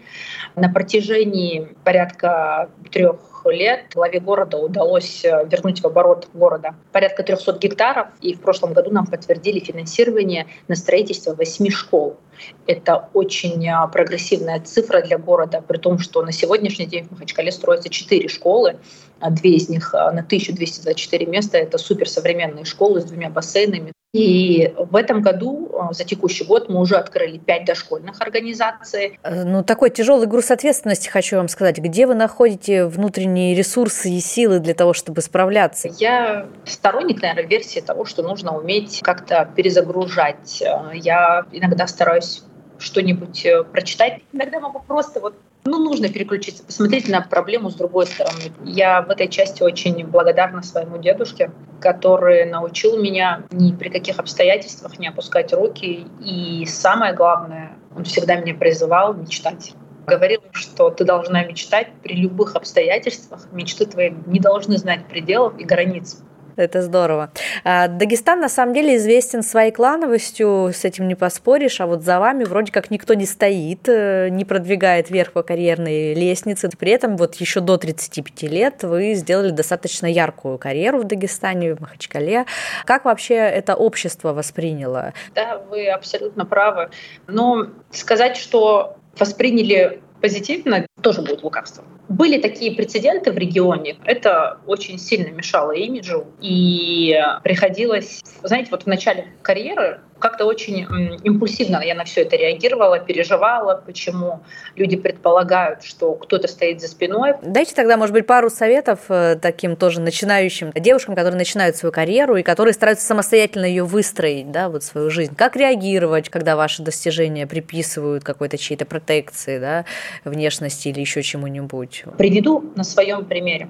На 0.55 0.69
протяжении 0.69 1.75
порядка 1.83 2.69
трех 2.91 3.45
лет 3.45 3.85
главе 3.93 4.19
города 4.19 4.57
удалось 4.57 5.23
э, 5.23 5.45
вернуть 5.49 5.81
в 5.81 5.87
оборот 5.87 6.27
города 6.33 6.75
порядка 6.91 7.23
300 7.23 7.57
гектаров, 7.59 8.07
и 8.21 8.33
в 8.33 8.41
прошлом 8.41 8.73
году 8.73 8.91
нам 8.91 9.05
подтвердили 9.05 9.59
финансирование 9.59 10.47
на 10.67 10.75
строительство 10.75 11.33
восьми 11.33 11.69
школ. 11.69 12.17
Это 12.65 13.09
очень 13.13 13.67
а, 13.69 13.87
прогрессивная 13.87 14.59
цифра 14.59 15.01
для 15.01 15.17
города, 15.17 15.61
при 15.61 15.77
том, 15.77 15.99
что 15.99 16.21
на 16.21 16.31
сегодняшний 16.31 16.85
день 16.85 17.05
в 17.05 17.11
Махачкале 17.11 17.51
строятся 17.51 17.89
четыре 17.89 18.27
школы, 18.27 18.77
а 19.19 19.29
две 19.29 19.55
из 19.55 19.69
них 19.69 19.93
а, 19.93 20.11
на 20.11 20.21
1224 20.21 21.25
места. 21.25 21.57
Это 21.57 21.77
суперсовременные 21.77 22.65
школы 22.65 23.01
с 23.01 23.05
двумя 23.05 23.29
бассейнами. 23.29 23.93
И 24.17 24.73
в 24.75 24.95
этом 24.95 25.21
году, 25.21 25.69
за 25.91 26.03
текущий 26.03 26.43
год, 26.43 26.69
мы 26.69 26.79
уже 26.79 26.95
открыли 26.95 27.37
пять 27.37 27.65
дошкольных 27.65 28.19
организаций. 28.19 29.19
Э, 29.21 29.43
ну, 29.43 29.63
такой 29.63 29.91
тяжелый 29.91 30.25
груз 30.25 30.49
ответственности, 30.49 31.07
хочу 31.07 31.37
вам 31.37 31.47
сказать. 31.47 31.77
Где 31.77 32.07
вы 32.07 32.15
находите 32.15 32.85
внутренние 32.87 33.53
ресурсы 33.53 34.09
и 34.09 34.19
силы 34.19 34.59
для 34.59 34.73
того, 34.73 34.93
чтобы 34.93 35.21
справляться? 35.21 35.89
Я 35.99 36.47
сторонник, 36.65 37.21
наверное, 37.21 37.47
версии 37.47 37.79
того, 37.79 38.05
что 38.05 38.23
нужно 38.23 38.57
уметь 38.57 39.01
как-то 39.03 39.47
перезагружать. 39.55 40.63
Я 40.95 41.45
иногда 41.51 41.85
стараюсь 41.85 42.43
что-нибудь 42.79 43.45
э, 43.45 43.63
прочитать. 43.65 44.21
Иногда 44.33 44.59
могу 44.59 44.79
просто 44.79 45.19
вот 45.19 45.35
ну, 45.67 45.83
нужно 45.83 46.09
переключиться, 46.09 46.63
посмотреть 46.63 47.09
на 47.09 47.21
проблему 47.21 47.69
с 47.69 47.75
другой 47.75 48.07
стороны. 48.07 48.51
Я 48.63 49.01
в 49.01 49.09
этой 49.09 49.27
части 49.27 49.63
очень 49.63 50.05
благодарна 50.05 50.63
своему 50.63 50.97
дедушке, 50.97 51.51
который 51.79 52.45
научил 52.45 52.97
меня 52.97 53.43
ни 53.51 53.71
при 53.71 53.89
каких 53.89 54.19
обстоятельствах 54.19 54.97
не 54.99 55.07
опускать 55.07 55.53
руки. 55.53 56.07
И 56.21 56.65
самое 56.65 57.13
главное, 57.13 57.73
он 57.95 58.03
всегда 58.03 58.35
меня 58.35 58.53
призывал 58.53 59.13
мечтать. 59.13 59.73
Говорил, 60.05 60.41
что 60.53 60.89
ты 60.89 61.03
должна 61.03 61.43
мечтать 61.43 61.89
при 62.01 62.15
любых 62.15 62.55
обстоятельствах. 62.55 63.47
Мечты 63.51 63.85
твои 63.85 64.11
не 64.25 64.39
должны 64.39 64.77
знать 64.77 65.07
пределов 65.07 65.59
и 65.59 65.65
границ. 65.65 66.21
Это 66.57 66.81
здорово. 66.81 67.29
А, 67.63 67.87
Дагестан 67.87 68.39
на 68.39 68.49
самом 68.49 68.73
деле 68.73 68.97
известен 68.97 69.43
своей 69.43 69.71
клановостью, 69.71 70.71
с 70.73 70.83
этим 70.85 71.07
не 71.07 71.13
поспоришь, 71.13 71.79
а 71.79 71.85
вот 71.85 72.01
за 72.01 72.19
вами 72.19 72.45
вроде 72.45 72.71
как 72.71 72.89
никто 72.89 73.13
не 73.13 73.27
стоит, 73.27 73.87
э, 73.87 74.29
не 74.29 74.43
продвигает 74.43 75.11
вверх 75.11 75.33
по 75.33 75.43
карьерной 75.43 76.15
лестнице. 76.15 76.69
При 76.77 76.91
этом 76.91 77.15
вот 77.15 77.35
еще 77.35 77.59
до 77.59 77.77
35 77.77 78.43
лет 78.49 78.83
вы 78.83 79.13
сделали 79.13 79.51
достаточно 79.51 80.07
яркую 80.07 80.57
карьеру 80.57 80.99
в 80.99 81.03
Дагестане, 81.03 81.75
в 81.75 81.79
Махачкале. 81.79 82.45
Как 82.85 83.05
вообще 83.05 83.35
это 83.35 83.75
общество 83.75 84.33
восприняло? 84.33 85.13
Да, 85.35 85.61
вы 85.69 85.87
абсолютно 85.87 86.43
правы. 86.45 86.89
Но 87.27 87.67
сказать, 87.91 88.35
что 88.35 88.97
восприняли 89.19 90.01
позитивно, 90.21 90.85
тоже 91.01 91.21
будет 91.21 91.43
лукавством. 91.43 91.85
Были 92.09 92.41
такие 92.41 92.75
прецеденты 92.75 93.31
в 93.31 93.37
регионе, 93.37 93.97
это 94.05 94.59
очень 94.65 94.97
сильно 94.97 95.29
мешало 95.29 95.71
имиджу, 95.71 96.25
и 96.41 97.19
приходилось, 97.43 98.23
знаете, 98.43 98.69
вот 98.71 98.83
в 98.83 98.87
начале 98.87 99.27
карьеры 99.41 100.01
как-то 100.19 100.45
очень 100.45 100.87
импульсивно 101.23 101.81
я 101.83 101.95
на 101.95 102.05
все 102.05 102.21
это 102.21 102.35
реагировала, 102.35 102.99
переживала, 102.99 103.81
почему 103.85 104.41
люди 104.75 104.95
предполагают, 104.95 105.83
что 105.83 106.13
кто-то 106.13 106.47
стоит 106.47 106.81
за 106.81 106.87
спиной. 106.87 107.33
Дайте 107.41 107.75
тогда, 107.75 107.97
может 107.97 108.13
быть, 108.13 108.25
пару 108.25 108.49
советов 108.49 108.99
э, 109.09 109.37
таким 109.41 109.75
тоже 109.75 110.01
начинающим 110.01 110.71
девушкам, 110.73 111.15
которые 111.15 111.37
начинают 111.37 111.75
свою 111.75 111.91
карьеру 111.91 112.35
и 112.35 112.43
которые 112.43 112.73
стараются 112.73 113.05
самостоятельно 113.05 113.65
ее 113.65 113.83
выстроить, 113.83 114.51
да, 114.51 114.69
вот 114.69 114.83
свою 114.83 115.09
жизнь. 115.09 115.35
Как 115.35 115.55
реагировать, 115.55 116.29
когда 116.29 116.55
ваши 116.55 116.83
достижения 116.83 117.47
приписывают 117.47 118.23
какой-то 118.23 118.57
чьей-то 118.57 118.85
протекции, 118.85 119.59
да, 119.59 119.85
внешности 120.23 120.89
или 120.89 120.99
еще 120.99 121.21
чему-нибудь? 121.21 122.03
Приведу 122.17 122.71
на 122.75 122.83
своем 122.83 123.25
примере. 123.25 123.67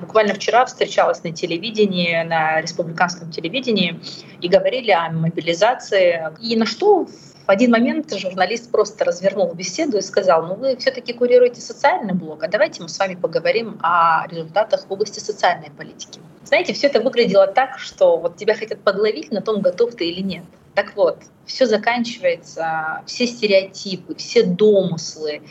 Буквально 0.00 0.34
вчера 0.34 0.64
встречалась 0.64 1.22
на 1.22 1.32
телевидении, 1.32 2.22
на 2.22 2.60
республиканском 2.60 3.30
телевидении, 3.30 4.00
и 4.40 4.48
говорили 4.48 4.90
о 4.90 5.10
мобилизации. 5.10 6.30
И 6.40 6.56
на 6.56 6.64
что 6.64 7.06
в 7.46 7.50
один 7.50 7.70
момент 7.70 8.12
журналист 8.12 8.70
просто 8.72 9.04
развернул 9.04 9.52
беседу 9.54 9.98
и 9.98 10.02
сказал, 10.02 10.46
ну 10.46 10.54
вы 10.54 10.76
все-таки 10.76 11.12
курируете 11.12 11.60
социальный 11.60 12.14
блок, 12.14 12.42
а 12.42 12.48
давайте 12.48 12.82
мы 12.82 12.88
с 12.88 12.98
вами 12.98 13.14
поговорим 13.14 13.78
о 13.82 14.26
результатах 14.28 14.86
в 14.86 14.92
области 14.92 15.20
социальной 15.20 15.70
политики. 15.70 16.20
Знаете, 16.44 16.72
все 16.72 16.88
это 16.88 17.00
выглядело 17.00 17.46
так, 17.46 17.78
что 17.78 18.16
вот 18.16 18.36
тебя 18.36 18.54
хотят 18.54 18.80
подловить, 18.80 19.30
на 19.30 19.42
том 19.42 19.60
готов 19.60 19.94
ты 19.94 20.08
или 20.08 20.22
нет. 20.22 20.44
Так 20.74 20.96
вот, 20.96 21.22
все 21.46 21.66
заканчивается, 21.66 23.02
все 23.06 23.26
стереотипы, 23.26 24.14
все 24.16 24.42
домыслы, 24.42 25.42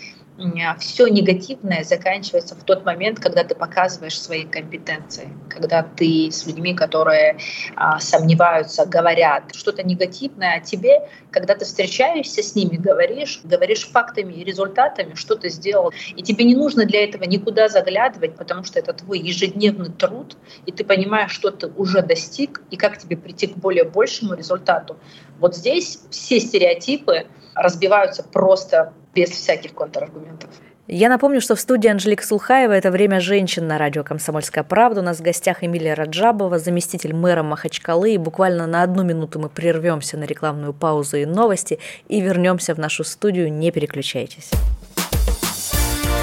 все 0.80 1.08
негативное 1.08 1.84
заканчивается 1.84 2.56
в 2.56 2.64
тот 2.64 2.86
момент, 2.86 3.20
когда 3.20 3.44
ты 3.44 3.56
показываешь 3.56 4.20
свои 4.20 4.44
компетенции, 4.44 5.30
когда 5.50 5.82
ты 5.84 6.30
с 6.30 6.46
людьми, 6.46 6.74
которые 6.74 7.38
а, 7.76 8.00
сомневаются, 8.00 8.86
говорят 8.86 9.56
что-то 9.56 9.84
негативное 9.84 10.58
о 10.58 10.60
тебе, 10.60 11.10
когда 11.32 11.56
ты 11.56 11.64
встречаешься 11.64 12.44
с 12.44 12.54
ними, 12.54 12.76
говоришь, 12.76 13.40
говоришь 13.46 13.88
фактами 13.88 14.34
и 14.34 14.44
результатами, 14.44 15.14
что 15.14 15.36
ты 15.36 15.50
сделал. 15.50 15.94
И 16.16 16.22
тебе 16.22 16.44
не 16.44 16.56
нужно 16.56 16.86
для 16.86 17.06
этого 17.06 17.24
никуда 17.24 17.70
заглядывать, 17.70 18.36
потому 18.36 18.66
что 18.66 18.80
это 18.80 18.92
твой 18.92 19.20
ежедневный 19.20 19.92
труд, 19.92 20.36
и 20.66 20.72
ты 20.72 20.84
понимаешь, 20.84 21.32
что 21.32 21.52
ты 21.52 21.68
уже 21.68 22.02
достиг, 22.02 22.62
и 22.72 22.76
как 22.76 22.98
тебе 22.98 23.16
прийти 23.16 23.48
к 23.48 23.56
более 23.56 23.86
большему 23.86 24.34
результату. 24.34 24.98
Вот 25.40 25.56
здесь 25.56 26.00
все 26.10 26.40
стереотипы 26.40 27.28
разбиваются 27.56 28.22
просто 28.22 28.94
без 29.16 29.30
всяких 29.30 29.74
контраргументов. 29.74 30.50
Я 30.88 31.10
напомню, 31.10 31.42
что 31.42 31.56
в 31.56 31.60
студии 31.60 31.88
Анжелика 31.88 32.24
Сулхаева 32.24 32.72
«Это 32.72 32.92
время 32.92 33.20
женщин» 33.20 33.66
на 33.66 33.80
радио 33.80 34.04
«Комсомольская 34.04 34.64
правда». 34.64 35.02
У 35.02 35.04
нас 35.04 35.18
в 35.18 35.24
гостях 35.24 35.64
Эмилия 35.64 35.96
Раджабова, 35.96 36.60
заместитель 36.60 37.16
мэра 37.16 37.42
Махачкалы. 37.42 38.14
И 38.14 38.18
буквально 38.20 38.68
на 38.68 38.84
одну 38.84 39.02
минуту 39.02 39.40
мы 39.40 39.50
прервемся 39.50 40.16
на 40.16 40.26
рекламную 40.26 40.74
паузу 40.74 41.18
и 41.18 41.26
новости 41.26 41.80
и 42.08 42.22
вернемся 42.22 42.76
в 42.76 42.78
нашу 42.78 43.04
студию. 43.04 43.52
Не 43.52 43.72
переключайтесь. 43.72 44.52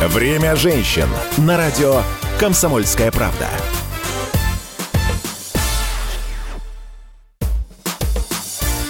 Время 0.00 0.54
женщин 0.54 1.08
на 1.38 1.56
радио 1.56 2.02
«Комсомольская 2.38 3.10
правда». 3.10 3.48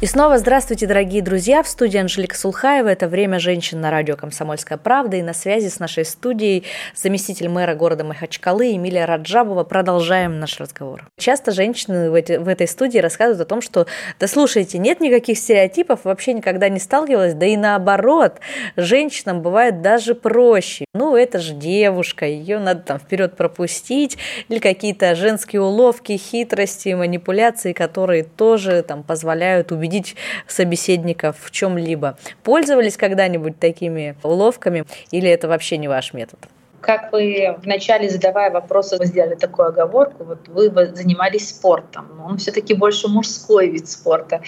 и 0.00 0.06
снова 0.06 0.38
здравствуйте, 0.38 0.86
дорогие 0.86 1.22
друзья. 1.22 1.60
В 1.60 1.66
студии 1.66 1.98
Анжелика 1.98 2.36
Сулхаева. 2.36 2.86
Это 2.86 3.08
«Время 3.08 3.40
женщин» 3.40 3.80
на 3.80 3.90
радио 3.90 4.14
«Комсомольская 4.14 4.78
правда». 4.78 5.16
И 5.16 5.22
на 5.22 5.34
связи 5.34 5.66
с 5.66 5.80
нашей 5.80 6.04
студией 6.04 6.62
заместитель 6.94 7.48
мэра 7.48 7.74
города 7.74 8.04
Махачкалы 8.04 8.76
Эмилия 8.76 9.06
Раджабова. 9.06 9.64
Продолжаем 9.64 10.38
наш 10.38 10.60
разговор. 10.60 11.08
Часто 11.18 11.50
женщины 11.50 12.12
в, 12.12 12.14
эти, 12.14 12.36
в 12.36 12.46
этой 12.46 12.68
студии 12.68 13.00
рассказывают 13.00 13.40
о 13.40 13.44
том, 13.44 13.60
что, 13.60 13.88
да 14.20 14.28
слушайте, 14.28 14.78
нет 14.78 15.00
никаких 15.00 15.36
стереотипов, 15.36 16.04
вообще 16.04 16.32
никогда 16.32 16.68
не 16.68 16.78
сталкивалась. 16.78 17.34
Да 17.34 17.46
и 17.46 17.56
наоборот, 17.56 18.38
женщинам 18.76 19.42
бывает 19.42 19.82
даже 19.82 20.14
проще. 20.14 20.84
Ну, 20.94 21.16
это 21.16 21.40
же 21.40 21.54
девушка, 21.54 22.24
ее 22.24 22.60
надо 22.60 22.82
там 22.82 23.00
вперед 23.00 23.36
пропустить. 23.36 24.16
Или 24.48 24.60
какие-то 24.60 25.16
женские 25.16 25.60
уловки, 25.60 26.16
хитрости, 26.16 26.90
манипуляции, 26.90 27.72
которые 27.72 28.22
тоже 28.22 28.84
там 28.84 29.02
позволяют 29.02 29.72
убедить 29.72 29.87
убедить 29.88 30.16
собеседников 30.46 31.36
в 31.40 31.50
чем-либо. 31.50 32.18
Пользовались 32.42 32.96
когда-нибудь 32.96 33.58
такими 33.58 34.16
уловками 34.22 34.84
или 35.10 35.28
это 35.28 35.48
вообще 35.48 35.78
не 35.78 35.88
ваш 35.88 36.12
метод? 36.12 36.38
Как 36.80 37.12
вы 37.12 37.56
вначале 37.62 38.08
задавая 38.08 38.50
вопросы, 38.50 38.96
вы 38.98 39.06
сделали 39.06 39.34
такую 39.34 39.68
оговорку, 39.68 40.24
вот 40.24 40.48
вы 40.48 40.70
занимались 40.94 41.48
спортом, 41.48 42.08
но 42.16 42.26
он 42.26 42.38
все-таки 42.38 42.72
больше 42.74 43.08
мужской 43.08 43.68
вид 43.68 43.88
спорта. 43.88 44.42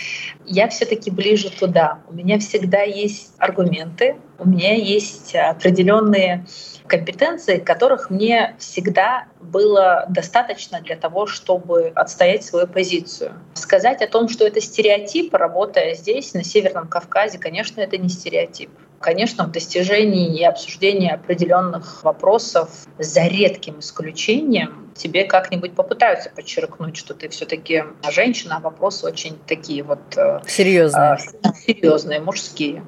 Я 0.46 0.68
все-таки 0.68 1.10
ближе 1.10 1.50
туда. 1.50 1.98
У 2.08 2.14
меня 2.14 2.38
всегда 2.38 2.82
есть 2.82 3.32
аргументы, 3.38 4.16
у 4.38 4.48
меня 4.48 4.74
есть 4.74 5.34
определенные 5.34 6.46
компетенции, 6.86 7.58
которых 7.58 8.10
мне 8.10 8.56
всегда 8.58 9.26
было 9.40 10.06
достаточно 10.08 10.80
для 10.80 10.96
того, 10.96 11.26
чтобы 11.26 11.92
отстоять 11.94 12.44
свою 12.44 12.66
позицию. 12.66 13.34
Сказать 13.54 14.02
о 14.02 14.08
том, 14.08 14.28
что 14.28 14.46
это 14.46 14.60
стереотип, 14.60 15.34
работая 15.34 15.94
здесь, 15.94 16.34
на 16.34 16.42
Северном 16.42 16.88
Кавказе, 16.88 17.38
конечно, 17.38 17.80
это 17.80 17.96
не 17.96 18.08
стереотип. 18.08 18.70
Конечно, 19.00 19.44
в 19.44 19.50
достижении 19.50 20.38
и 20.38 20.44
обсуждении 20.44 21.10
определенных 21.10 22.04
вопросов, 22.04 22.68
за 22.98 23.26
редким 23.26 23.80
исключением, 23.80 24.92
тебе 24.94 25.24
как-нибудь 25.24 25.72
попытаются 25.72 26.28
подчеркнуть, 26.28 26.98
что 26.98 27.14
ты 27.14 27.30
все-таки 27.30 27.84
женщина, 28.10 28.58
а 28.58 28.60
вопросы 28.60 29.06
очень 29.06 29.38
такие 29.46 29.82
вот 29.82 30.00
э, 30.16 30.40
серьезные, 30.46 31.18
э, 31.42 31.48
серьезные, 31.66 32.20
мужские. 32.20 32.84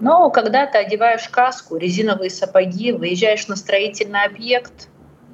Но 0.00 0.30
когда 0.30 0.64
ты 0.66 0.78
одеваешь 0.78 1.28
каску, 1.28 1.76
резиновые 1.76 2.30
сапоги, 2.30 2.92
выезжаешь 2.92 3.46
на 3.48 3.56
строительный 3.56 4.24
объект 4.24 4.88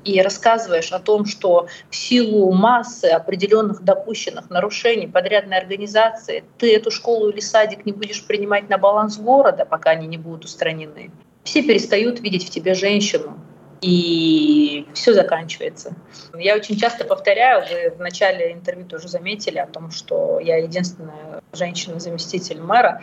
и 0.06 0.22
рассказываешь 0.22 0.92
о 0.92 1.00
том, 1.00 1.26
что 1.26 1.66
в 1.90 1.96
силу 1.96 2.52
массы 2.52 3.06
определенных 3.06 3.82
допущенных 3.82 4.50
нарушений 4.50 5.08
подрядной 5.08 5.58
организации 5.58 6.44
ты 6.58 6.74
эту 6.74 6.90
школу 6.90 7.30
или 7.30 7.40
садик 7.40 7.84
не 7.84 7.92
будешь 7.92 8.24
принимать 8.24 8.68
на 8.68 8.78
баланс 8.78 9.18
города, 9.18 9.64
пока 9.64 9.90
они 9.90 10.06
не 10.06 10.18
будут 10.18 10.44
устранены, 10.44 11.10
все 11.42 11.62
перестают 11.62 12.20
видеть 12.20 12.46
в 12.46 12.50
тебе 12.50 12.74
женщину, 12.74 13.38
и 13.80 14.86
все 14.94 15.12
заканчивается. 15.12 15.94
Я 16.36 16.56
очень 16.56 16.76
часто 16.76 17.04
повторяю, 17.04 17.64
вы 17.70 17.96
в 17.96 18.00
начале 18.00 18.52
интервью 18.52 18.86
тоже 18.86 19.08
заметили 19.08 19.58
о 19.58 19.66
том, 19.66 19.90
что 19.90 20.40
я 20.40 20.56
единственная 20.56 21.42
женщина-заместитель 21.52 22.60
мэра. 22.60 23.02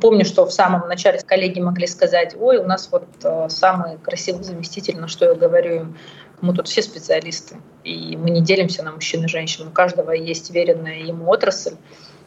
Помню, 0.00 0.24
что 0.24 0.44
в 0.44 0.52
самом 0.52 0.88
начале 0.88 1.20
коллеги 1.20 1.60
могли 1.60 1.86
сказать, 1.86 2.34
ой, 2.38 2.58
у 2.58 2.64
нас 2.64 2.88
вот 2.90 3.06
э, 3.22 3.48
самый 3.48 3.98
красивый 3.98 4.42
заместитель, 4.42 4.98
на 4.98 5.06
что 5.06 5.26
я 5.26 5.34
говорю 5.34 5.74
им, 5.74 5.98
мы 6.44 6.54
тут 6.54 6.68
все 6.68 6.82
специалисты, 6.82 7.56
и 7.82 8.16
мы 8.16 8.30
не 8.30 8.40
делимся 8.40 8.82
на 8.82 8.92
мужчин 8.92 9.24
и 9.24 9.28
женщин, 9.28 9.66
у 9.66 9.70
каждого 9.70 10.12
есть 10.12 10.50
веренная 10.50 11.00
ему 11.00 11.28
отрасль, 11.28 11.74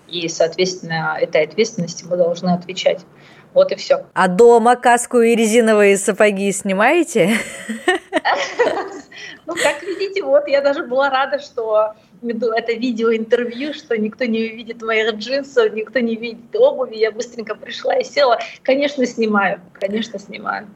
и, 0.07 0.27
соответственно, 0.27 1.17
этой 1.19 1.43
ответственности 1.43 2.05
мы 2.09 2.17
должны 2.17 2.49
отвечать. 2.49 3.05
Вот 3.53 3.71
и 3.71 3.75
все. 3.75 4.05
А 4.13 4.27
дома 4.27 4.75
каску 4.75 5.19
и 5.19 5.35
резиновые 5.35 5.97
сапоги 5.97 6.51
снимаете? 6.51 7.31
Ну, 9.45 9.53
как 9.55 9.81
видите, 9.81 10.23
вот 10.23 10.47
я 10.47 10.61
даже 10.61 10.83
была 10.83 11.09
рада, 11.09 11.39
что 11.39 11.93
это 12.21 12.73
видеоинтервью, 12.73 13.73
что 13.73 13.97
никто 13.97 14.25
не 14.25 14.39
увидит 14.39 14.81
моих 14.81 15.15
джинсов, 15.15 15.73
никто 15.73 15.99
не 15.99 16.15
видит 16.15 16.53
обуви. 16.55 16.97
Я 16.97 17.11
быстренько 17.11 17.55
пришла 17.55 17.95
и 17.95 18.03
села. 18.03 18.39
Конечно, 18.63 19.05
снимаю, 19.05 19.61
конечно, 19.73 20.19
снимаю. 20.19 20.67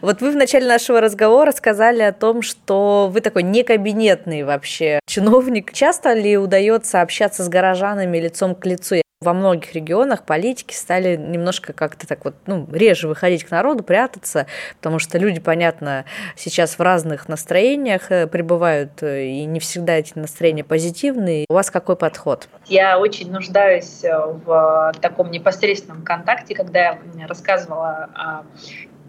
Вот 0.00 0.20
вы 0.20 0.30
в 0.30 0.36
начале 0.36 0.66
нашего 0.66 1.00
разговора 1.00 1.52
сказали 1.52 2.02
о 2.02 2.12
том, 2.12 2.42
что 2.42 3.08
вы 3.12 3.20
такой 3.20 3.42
не 3.42 3.62
кабинетный 3.62 4.42
вообще 4.42 5.00
чиновник. 5.06 5.72
Часто 5.72 6.12
ли 6.12 6.36
удается 6.36 7.00
общаться 7.00 7.42
с 7.42 7.48
горожанами 7.48 8.18
лицом 8.18 8.54
к 8.54 8.64
лицу? 8.66 8.96
Во 9.20 9.32
многих 9.32 9.74
регионах 9.74 10.22
политики 10.22 10.72
стали 10.72 11.16
немножко 11.16 11.72
как-то 11.72 12.06
так 12.06 12.24
вот, 12.24 12.36
ну, 12.46 12.68
реже 12.70 13.08
выходить 13.08 13.42
к 13.42 13.50
народу, 13.50 13.82
прятаться, 13.82 14.46
потому 14.76 15.00
что 15.00 15.18
люди, 15.18 15.40
понятно, 15.40 16.04
сейчас 16.36 16.78
в 16.78 16.80
разных 16.80 17.28
настроениях 17.28 18.12
э, 18.12 18.28
пребывают, 18.28 19.02
э, 19.02 19.24
и 19.24 19.44
не 19.44 19.58
всегда 19.58 19.94
эти 19.94 20.16
настроения 20.16 20.62
позитивные. 20.62 21.46
У 21.48 21.54
вас 21.54 21.68
какой 21.72 21.96
подход? 21.96 22.48
Я 22.66 23.00
очень 23.00 23.32
нуждаюсь 23.32 24.04
э, 24.04 24.16
в 24.46 24.94
таком 25.00 25.32
непосредственном 25.32 26.04
контакте, 26.04 26.54
когда 26.54 26.80
я 27.16 27.26
рассказывала 27.26 28.08
о 28.14 28.42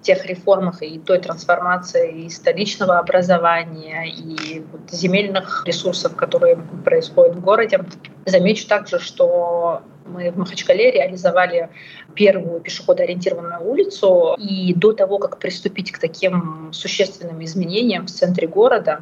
тех 0.02 0.26
реформах 0.26 0.82
и 0.82 1.00
той 1.00 1.20
трансформации 1.20 2.26
и 2.26 2.30
столичного 2.30 3.00
образования, 3.00 4.06
и 4.08 4.64
вот 4.72 4.90
земельных 4.92 5.64
ресурсов, 5.66 6.16
которые 6.16 6.58
происходят 6.86 7.36
в 7.36 7.42
городе. 7.42 7.84
Замечу 8.26 8.68
также, 8.68 9.00
что 9.00 9.82
мы 10.10 10.32
в 10.32 10.38
Махачкале 10.38 10.92
реализовали 10.92 11.70
первую 12.16 12.60
пешеходоориентированную 12.60 13.62
улицу. 13.62 14.36
И 14.38 14.74
до 14.74 14.94
того, 14.94 15.20
как 15.20 15.40
приступить 15.40 15.92
к 15.92 16.00
таким 16.00 16.72
существенным 16.74 17.44
изменениям 17.44 18.08
в 18.08 18.10
центре 18.10 18.48
города, 18.48 19.02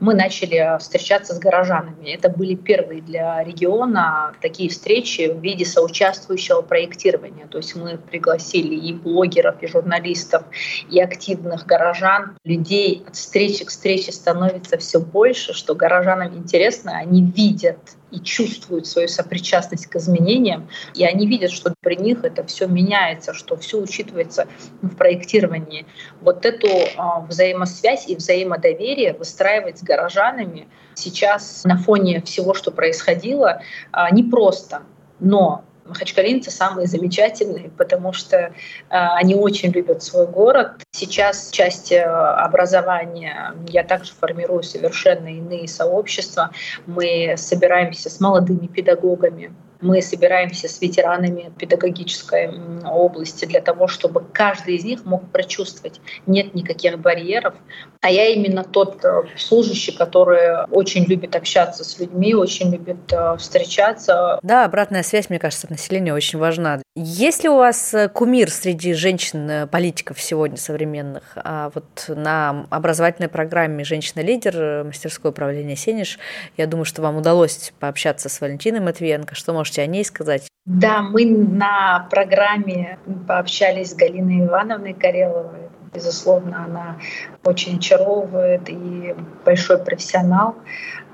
мы 0.00 0.14
начали 0.14 0.78
встречаться 0.78 1.34
с 1.34 1.38
горожанами. 1.38 2.10
Это 2.10 2.28
были 2.28 2.54
первые 2.54 3.02
для 3.02 3.42
региона 3.42 4.34
такие 4.40 4.68
встречи 4.68 5.32
в 5.32 5.40
виде 5.40 5.64
соучаствующего 5.64 6.62
проектирования. 6.62 7.46
То 7.46 7.58
есть 7.58 7.74
мы 7.74 7.96
пригласили 7.98 8.74
и 8.74 8.92
блогеров, 8.92 9.62
и 9.62 9.66
журналистов, 9.66 10.44
и 10.90 11.00
активных 11.00 11.66
горожан. 11.66 12.36
Людей 12.44 13.04
от 13.06 13.16
встречи 13.16 13.64
к 13.64 13.70
встрече 13.70 14.12
становится 14.12 14.76
все 14.78 15.00
больше, 15.00 15.52
что 15.52 15.74
горожанам 15.74 16.36
интересно, 16.36 16.98
они 16.98 17.24
видят 17.24 17.78
и 18.12 18.20
чувствуют 18.20 18.86
свою 18.86 19.08
сопричастность 19.08 19.86
к 19.86 19.96
изменениям, 19.96 20.68
и 20.94 21.04
они 21.04 21.26
видят, 21.26 21.50
что 21.50 21.74
при 21.80 21.96
них 21.96 22.24
это 22.24 22.44
все 22.44 22.66
меняется, 22.66 23.32
что 23.34 23.56
все 23.56 23.78
учитывается 23.78 24.46
в 24.82 24.94
проектировании. 24.96 25.86
Вот 26.20 26.44
эту 26.44 26.68
а, 26.96 27.20
взаимосвязь 27.20 28.08
и 28.08 28.14
взаимодоверие 28.14 29.14
выстраивать 29.14 29.78
с 29.78 29.82
горожанами 29.82 30.68
сейчас 30.94 31.64
на 31.64 31.76
фоне 31.76 32.20
всего, 32.22 32.54
что 32.54 32.70
происходило, 32.70 33.62
а, 33.90 34.10
непросто. 34.10 34.82
Но 35.18 35.64
Махачкалинцы 35.84 36.50
самые 36.50 36.86
замечательные, 36.86 37.70
потому 37.70 38.12
что 38.12 38.36
э, 38.36 38.50
они 38.90 39.34
очень 39.34 39.70
любят 39.70 40.02
свой 40.02 40.26
город. 40.26 40.82
Сейчас 40.92 41.50
часть 41.50 41.92
э, 41.92 42.02
образования 42.02 43.54
я 43.68 43.82
также 43.82 44.12
формирую 44.12 44.62
совершенно 44.62 45.28
иные 45.28 45.66
сообщества. 45.68 46.50
Мы 46.86 47.34
собираемся 47.36 48.10
с 48.10 48.20
молодыми 48.20 48.66
педагогами, 48.66 49.52
мы 49.82 50.00
собираемся 50.00 50.68
с 50.68 50.80
ветеранами 50.80 51.52
педагогической 51.58 52.50
области 52.84 53.44
для 53.44 53.60
того, 53.60 53.88
чтобы 53.88 54.24
каждый 54.32 54.76
из 54.76 54.84
них 54.84 55.04
мог 55.04 55.28
прочувствовать, 55.30 56.00
нет 56.26 56.54
никаких 56.54 56.98
барьеров. 56.98 57.54
А 58.00 58.10
я 58.10 58.26
именно 58.28 58.64
тот 58.64 59.04
э, 59.04 59.22
служащий, 59.36 59.92
который 59.92 60.64
очень 60.70 61.04
любит 61.04 61.36
общаться 61.36 61.84
с 61.84 61.98
людьми, 61.98 62.34
очень 62.34 62.70
любит 62.70 63.12
э, 63.12 63.36
встречаться. 63.38 64.40
Да, 64.42 64.64
обратная 64.64 65.02
связь, 65.02 65.30
мне 65.30 65.38
кажется, 65.38 65.66
населения 65.70 66.12
очень 66.12 66.38
важна. 66.38 66.80
Есть 66.94 67.42
ли 67.42 67.48
у 67.48 67.56
вас 67.56 67.94
э, 67.94 68.08
кумир 68.08 68.50
среди 68.50 68.92
женщин-политиков 68.92 70.20
сегодня 70.20 70.56
современных? 70.56 71.22
А 71.36 71.70
вот 71.74 72.04
на 72.08 72.66
образовательной 72.70 73.28
программе 73.28 73.84
«Женщина-лидер» 73.84 74.84
мастерское 74.84 75.30
управление 75.30 75.76
«Сенеж», 75.76 76.18
я 76.56 76.66
думаю, 76.66 76.84
что 76.84 77.02
вам 77.02 77.16
удалось 77.16 77.72
пообщаться 77.80 78.28
с 78.28 78.40
Валентиной 78.40 78.80
Матвиенко. 78.80 79.34
Что 79.34 79.52
можете 79.52 79.71
о 79.78 79.86
ней 79.86 80.04
сказать? 80.04 80.48
Да, 80.64 81.02
мы 81.02 81.24
на 81.24 82.06
программе 82.10 82.98
пообщались 83.26 83.90
с 83.90 83.94
Галиной 83.94 84.46
Ивановной 84.46 84.94
Кареловой. 84.94 85.70
Безусловно, 85.92 86.64
она 86.64 86.98
очень 87.44 87.76
очаровывает 87.78 88.68
и 88.68 89.14
большой 89.44 89.78
профессионал. 89.78 90.56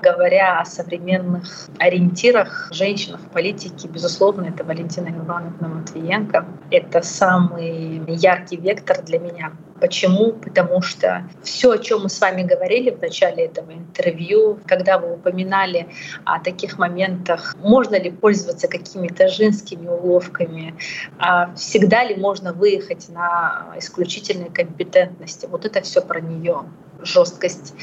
Говоря 0.01 0.61
о 0.61 0.65
современных 0.65 1.67
ориентирах 1.77 2.69
женщинах 2.71 3.19
в 3.19 3.29
политике, 3.29 3.89
безусловно, 3.89 4.47
это 4.47 4.63
Валентина 4.63 5.09
Ивановна 5.09 5.67
Матвиенко. 5.67 6.45
Это 6.71 7.01
самый 7.01 8.01
яркий 8.07 8.55
вектор 8.55 9.01
для 9.03 9.19
меня. 9.19 9.51
Почему? 9.81 10.33
Потому 10.33 10.81
что 10.81 11.23
все, 11.41 11.71
о 11.71 11.77
чем 11.77 12.03
мы 12.03 12.09
с 12.09 12.19
вами 12.19 12.43
говорили 12.43 12.91
в 12.91 13.01
начале 13.01 13.45
этого 13.45 13.71
интервью, 13.71 14.59
когда 14.65 14.97
вы 14.99 15.13
упоминали 15.13 15.87
о 16.25 16.39
таких 16.39 16.77
моментах, 16.77 17.55
можно 17.61 17.99
ли 17.99 18.11
пользоваться 18.11 18.67
какими-то 18.67 19.29
женскими 19.29 19.87
уловками, 19.87 20.75
а 21.17 21.53
всегда 21.55 22.03
ли 22.03 22.15
можно 22.15 22.53
выехать 22.53 23.09
на 23.09 23.73
исключительной 23.77 24.49
компетентности. 24.49 25.45
Вот 25.45 25.65
это 25.65 25.81
все 25.81 26.01
про 26.01 26.18
нее. 26.21 26.63
Жесткость 27.01 27.73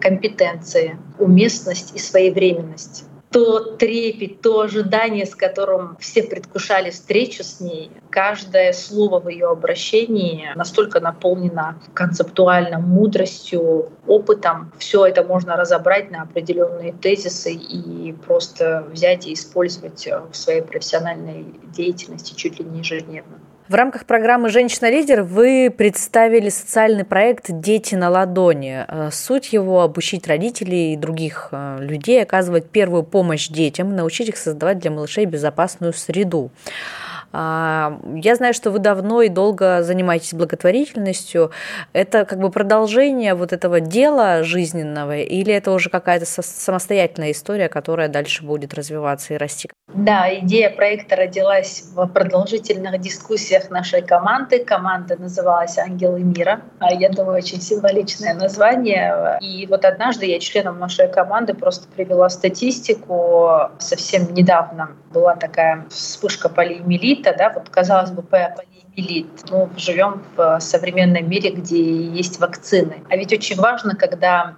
компетенции, 0.00 0.98
уместность 1.18 1.94
и 1.94 1.98
своевременность 1.98 3.04
то 3.34 3.58
трепет, 3.58 4.42
то 4.42 4.60
ожидание, 4.60 5.26
с 5.26 5.34
которым 5.34 5.96
все 5.98 6.22
предвкушали 6.22 6.90
встречу 6.90 7.42
с 7.42 7.58
ней, 7.58 7.90
каждое 8.08 8.72
слово 8.72 9.18
в 9.18 9.28
ее 9.28 9.48
обращении 9.48 10.52
настолько 10.54 11.00
наполнено 11.00 11.80
концептуально 11.94 12.78
мудростью, 12.78 13.90
опытом. 14.06 14.70
Все 14.78 15.06
это 15.06 15.24
можно 15.24 15.56
разобрать 15.56 16.12
на 16.12 16.22
определенные 16.22 16.92
тезисы 16.92 17.54
и 17.54 18.12
просто 18.12 18.86
взять 18.88 19.26
и 19.26 19.32
использовать 19.32 20.08
в 20.30 20.36
своей 20.36 20.62
профессиональной 20.62 21.44
деятельности 21.76 22.34
чуть 22.36 22.60
ли 22.60 22.64
не 22.64 22.78
ежедневно. 22.78 23.40
В 23.66 23.74
рамках 23.74 24.04
программы 24.04 24.50
«Женщина-лидер» 24.50 25.22
вы 25.22 25.72
представили 25.74 26.50
социальный 26.50 27.04
проект 27.04 27.46
«Дети 27.48 27.94
на 27.94 28.10
ладони». 28.10 28.84
Э, 28.86 29.08
суть 29.10 29.54
его– 29.54 29.80
обучить 29.82 30.26
родителей 30.28 30.92
и 30.92 30.96
других 30.98 31.48
э, 31.50 31.78
людей 31.80 32.22
оказывать 32.22 32.68
первую 32.68 33.04
помощь 33.04 33.48
детям, 33.48 33.96
научить 33.96 34.28
их 34.28 34.36
создавать 34.36 34.80
для 34.80 34.90
малышей 34.90 35.24
безопасную 35.24 35.94
среду. 35.94 36.50
А, 37.36 37.98
я 38.14 38.36
знаю, 38.36 38.54
что 38.54 38.70
вы 38.70 38.78
давно 38.78 39.22
и 39.22 39.28
долго 39.28 39.82
занимаетесь 39.82 40.34
благотворительностью. 40.34 41.50
Это 41.92 42.24
как 42.24 42.38
бы 42.38 42.48
продолжение 42.50 43.34
вот 43.34 43.52
этого 43.52 43.80
дела 43.80 44.44
жизненного, 44.44 45.16
или 45.16 45.52
это 45.52 45.72
уже 45.72 45.90
какая-то 45.90 46.26
самостоятельная 46.26 47.32
история, 47.32 47.68
которая 47.68 48.06
дальше 48.06 48.44
будет 48.44 48.72
развиваться 48.72 49.34
и 49.34 49.36
расти? 49.36 49.68
Да, 49.92 50.32
идея 50.38 50.70
проекта 50.70 51.16
родилась 51.16 51.84
в 51.92 52.06
продолжительных 52.06 53.00
дискуссиях 53.00 53.68
нашей 53.68 54.02
команды. 54.02 54.64
Команда 54.64 55.16
называлась 55.20 55.76
«Ангелы 55.76 56.20
мира». 56.20 56.62
А, 56.78 56.92
я 56.94 57.08
думаю, 57.10 57.38
очень 57.38 57.60
символичное 57.60 58.34
название. 58.34 59.38
И 59.40 59.66
вот 59.66 59.84
однажды 59.84 60.26
я 60.26 60.38
членом 60.38 60.78
нашей 60.78 61.08
команды 61.08 61.54
просто 61.54 61.88
привела 61.88 62.28
статистику. 62.28 63.70
Совсем 63.78 64.32
недавно 64.34 64.90
была 65.12 65.36
такая 65.36 65.86
вспышка 65.88 66.48
полиэмилита, 66.48 67.23
элита, 67.24 67.34
да, 67.36 67.50
вот 67.50 67.68
казалось 67.68 68.10
бы, 68.10 68.24
элит. 68.96 69.26
Мы 69.50 69.68
живем 69.76 70.22
в 70.36 70.60
современном 70.60 71.28
мире, 71.28 71.50
где 71.50 72.06
есть 72.06 72.38
вакцины. 72.38 73.02
А 73.10 73.16
ведь 73.16 73.32
очень 73.32 73.56
важно, 73.56 73.96
когда 73.96 74.56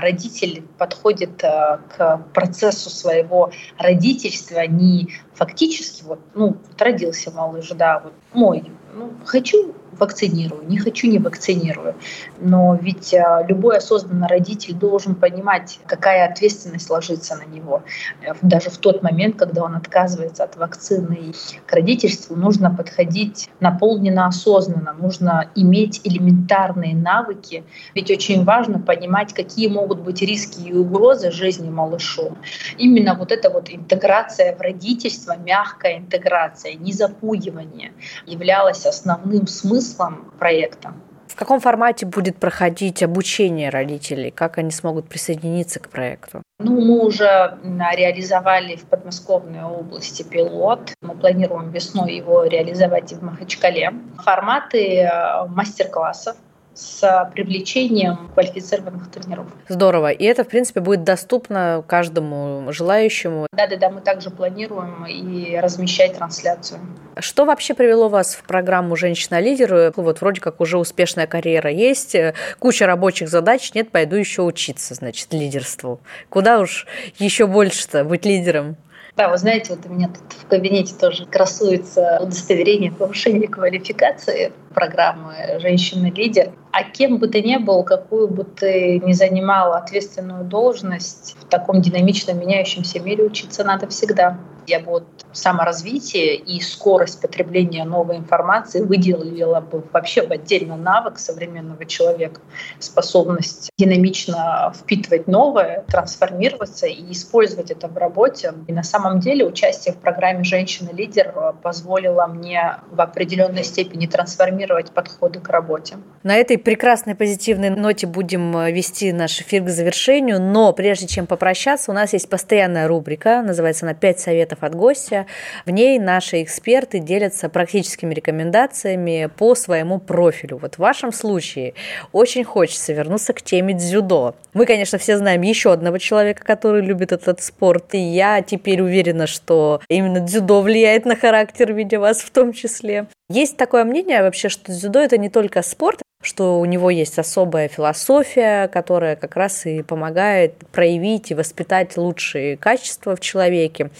родитель 0.00 0.62
подходит 0.78 1.42
э, 1.42 1.78
к 1.96 2.18
процессу 2.34 2.90
своего 2.90 3.50
родительства 3.78 4.66
не 4.66 5.08
фактически, 5.34 6.02
вот, 6.02 6.20
ну, 6.34 6.48
вот 6.48 6.82
родился 6.82 7.30
малыш, 7.30 7.68
да, 7.70 8.00
вот 8.00 8.12
мой, 8.34 8.70
ну, 8.94 9.12
хочу 9.24 9.74
вакцинирую, 10.00 10.66
не 10.66 10.78
хочу, 10.78 11.06
не 11.06 11.18
вакцинирую. 11.18 11.94
Но 12.38 12.76
ведь 12.80 13.14
а, 13.14 13.44
любой 13.46 13.76
осознанный 13.76 14.26
родитель 14.26 14.74
должен 14.74 15.14
понимать, 15.14 15.78
какая 15.86 16.28
ответственность 16.28 16.88
ложится 16.88 17.36
на 17.36 17.44
него. 17.44 17.82
Э, 18.22 18.32
даже 18.42 18.70
в 18.70 18.78
тот 18.78 19.02
момент, 19.02 19.36
когда 19.36 19.62
он 19.62 19.76
отказывается 19.76 20.44
от 20.44 20.56
вакцины. 20.56 21.32
К 21.66 21.72
родительству 21.74 22.34
нужно 22.36 22.74
подходить 22.74 23.50
наполненно 23.60 24.26
осознанно, 24.26 24.92
нужно 24.92 25.50
иметь 25.54 26.00
элементарные 26.04 26.96
навыки. 26.96 27.64
Ведь 27.94 28.10
очень 28.10 28.44
важно 28.44 28.78
понимать, 28.78 29.34
какие 29.34 29.68
могут 29.68 30.00
быть 30.00 30.22
риски 30.22 30.68
и 30.68 30.72
угрозы 30.72 31.30
жизни 31.30 31.68
малышу. 31.68 32.36
Именно 32.78 33.14
вот 33.14 33.32
эта 33.32 33.50
вот 33.50 33.70
интеграция 33.70 34.56
в 34.56 34.60
родительство, 34.60 35.36
мягкая 35.36 35.98
интеграция, 35.98 36.74
не 36.74 36.92
запугивание 36.92 37.92
являлась 38.26 38.86
основным 38.86 39.46
смыслом 39.46 39.89
смыслом 39.90 40.32
проекта. 40.38 40.94
В 41.28 41.36
каком 41.36 41.60
формате 41.60 42.06
будет 42.06 42.36
проходить 42.36 43.02
обучение 43.02 43.70
родителей? 43.70 44.32
Как 44.32 44.58
они 44.58 44.72
смогут 44.72 45.08
присоединиться 45.08 45.78
к 45.78 45.88
проекту? 45.88 46.42
Ну, 46.58 46.80
мы 46.80 47.06
уже 47.06 47.56
реализовали 47.62 48.76
в 48.76 48.82
Подмосковной 48.82 49.62
области 49.62 50.22
пилот. 50.24 50.92
Мы 51.00 51.14
планируем 51.14 51.70
весной 51.70 52.14
его 52.14 52.44
реализовать 52.44 53.12
и 53.12 53.14
в 53.14 53.22
Махачкале. 53.22 53.92
Форматы 54.24 55.02
э, 55.02 55.46
мастер-классов 55.46 56.36
с 56.80 57.30
привлечением 57.34 58.30
квалифицированных 58.34 59.10
тренеров. 59.10 59.46
Здорово. 59.68 60.10
И 60.10 60.24
это, 60.24 60.44
в 60.44 60.48
принципе, 60.48 60.80
будет 60.80 61.04
доступно 61.04 61.84
каждому 61.86 62.72
желающему. 62.72 63.46
Да-да-да, 63.52 63.90
мы 63.90 64.00
также 64.00 64.30
планируем 64.30 65.04
и 65.06 65.56
размещать 65.58 66.16
трансляцию. 66.16 66.80
Что 67.18 67.44
вообще 67.44 67.74
привело 67.74 68.08
вас 68.08 68.34
в 68.34 68.44
программу 68.44 68.96
«Женщина-лидер»? 68.96 69.92
Вот 69.96 70.20
вроде 70.20 70.40
как 70.40 70.60
уже 70.60 70.78
успешная 70.78 71.26
карьера 71.26 71.70
есть, 71.70 72.16
куча 72.58 72.86
рабочих 72.86 73.28
задач, 73.28 73.74
нет, 73.74 73.90
пойду 73.90 74.16
еще 74.16 74.42
учиться, 74.42 74.94
значит, 74.94 75.32
лидерству. 75.32 76.00
Куда 76.30 76.60
уж 76.60 76.86
еще 77.18 77.46
больше-то 77.46 78.04
быть 78.04 78.24
лидером? 78.24 78.76
Да, 79.16 79.28
вы 79.28 79.36
знаете, 79.36 79.74
вот 79.74 79.84
у 79.84 79.92
меня 79.92 80.08
тут 80.08 80.32
в 80.32 80.46
кабинете 80.46 80.94
тоже 80.94 81.26
красуется 81.26 82.18
удостоверение 82.22 82.92
повышения 82.92 83.48
квалификации 83.48 84.52
программы 84.72 85.58
«Женщина-лидер». 85.58 86.52
А 86.72 86.84
кем 86.84 87.18
бы 87.18 87.26
ты 87.26 87.42
ни 87.42 87.56
был, 87.56 87.82
какую 87.82 88.28
бы 88.28 88.44
ты 88.44 89.00
ни 89.00 89.12
занимал 89.12 89.72
ответственную 89.72 90.44
должность, 90.44 91.36
в 91.40 91.44
таком 91.46 91.80
динамично 91.80 92.32
меняющемся 92.32 93.00
мире 93.00 93.24
учиться 93.24 93.64
надо 93.64 93.88
всегда. 93.88 94.38
Бы 94.66 94.78
вот 94.86 95.04
саморазвитие 95.32 96.36
и 96.36 96.60
скорость 96.60 97.20
потребления 97.20 97.84
новой 97.84 98.16
информации 98.16 98.80
выделила 98.80 99.60
бы 99.60 99.82
вообще 99.92 100.26
в 100.26 100.30
отдельно 100.30 100.76
навык 100.76 101.18
современного 101.18 101.84
человека, 101.84 102.40
способность 102.78 103.70
динамично 103.78 104.72
впитывать 104.76 105.26
новое, 105.26 105.84
трансформироваться 105.88 106.86
и 106.86 107.12
использовать 107.12 107.70
это 107.70 107.88
в 107.88 107.96
работе. 107.96 108.52
И 108.66 108.72
на 108.72 108.82
самом 108.82 109.20
деле 109.20 109.44
участие 109.44 109.94
в 109.94 109.98
программе 109.98 110.44
«Женщина-лидер» 110.44 111.34
позволило 111.62 112.26
мне 112.26 112.76
в 112.90 113.00
определенной 113.00 113.64
степени 113.64 114.06
трансформировать 114.06 114.90
подходы 114.90 115.40
к 115.40 115.48
работе. 115.48 115.96
На 116.22 116.36
этой 116.36 116.58
прекрасной 116.58 117.14
позитивной 117.14 117.70
ноте 117.70 118.06
будем 118.06 118.52
вести 118.66 119.12
наш 119.12 119.40
эфир 119.40 119.64
к 119.64 119.68
завершению, 119.68 120.40
но 120.40 120.72
прежде 120.72 121.06
чем 121.06 121.26
попрощаться, 121.26 121.90
у 121.90 121.94
нас 121.94 122.12
есть 122.12 122.28
постоянная 122.28 122.88
рубрика, 122.88 123.42
называется 123.42 123.86
она 123.86 123.94
«Пять 123.94 124.20
советов 124.20 124.49
от 124.60 124.74
гостя». 124.74 125.26
В 125.66 125.70
ней 125.70 125.98
наши 125.98 126.42
эксперты 126.42 126.98
делятся 126.98 127.48
практическими 127.48 128.14
рекомендациями 128.14 129.30
по 129.36 129.54
своему 129.54 129.98
профилю. 129.98 130.58
Вот 130.58 130.76
в 130.76 130.78
вашем 130.78 131.12
случае 131.12 131.74
очень 132.12 132.44
хочется 132.44 132.92
вернуться 132.92 133.32
к 133.32 133.42
теме 133.42 133.74
дзюдо. 133.74 134.34
Мы, 134.52 134.66
конечно, 134.66 134.98
все 134.98 135.16
знаем 135.16 135.42
еще 135.42 135.72
одного 135.72 135.98
человека, 135.98 136.44
который 136.44 136.82
любит 136.82 137.12
этот 137.12 137.40
спорт, 137.42 137.94
и 137.94 137.98
я 137.98 138.42
теперь 138.42 138.80
уверена, 138.80 139.26
что 139.26 139.80
именно 139.88 140.20
дзюдо 140.20 140.60
влияет 140.60 141.04
на 141.04 141.16
характер, 141.16 141.72
видя 141.72 142.00
вас 142.00 142.20
в 142.20 142.30
том 142.30 142.52
числе. 142.52 143.06
Есть 143.30 143.56
такое 143.56 143.84
мнение 143.84 144.22
вообще, 144.22 144.48
что 144.48 144.72
дзюдо 144.72 144.98
это 144.98 145.16
не 145.16 145.28
только 145.28 145.62
спорт, 145.62 146.02
что 146.20 146.58
у 146.58 146.64
него 146.64 146.90
есть 146.90 147.16
особая 147.16 147.68
философия, 147.68 148.66
которая 148.66 149.14
как 149.14 149.36
раз 149.36 149.66
и 149.66 149.84
помогает 149.84 150.56
проявить 150.72 151.30
и 151.30 151.34
воспитать 151.34 151.96
лучшие 151.96 152.56
качества 152.56 153.14
в 153.14 153.20
человеке. 153.20 153.90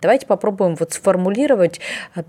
Давайте 0.00 0.26
попробуем 0.26 0.74
вот 0.74 0.94
сформулировать 0.94 1.80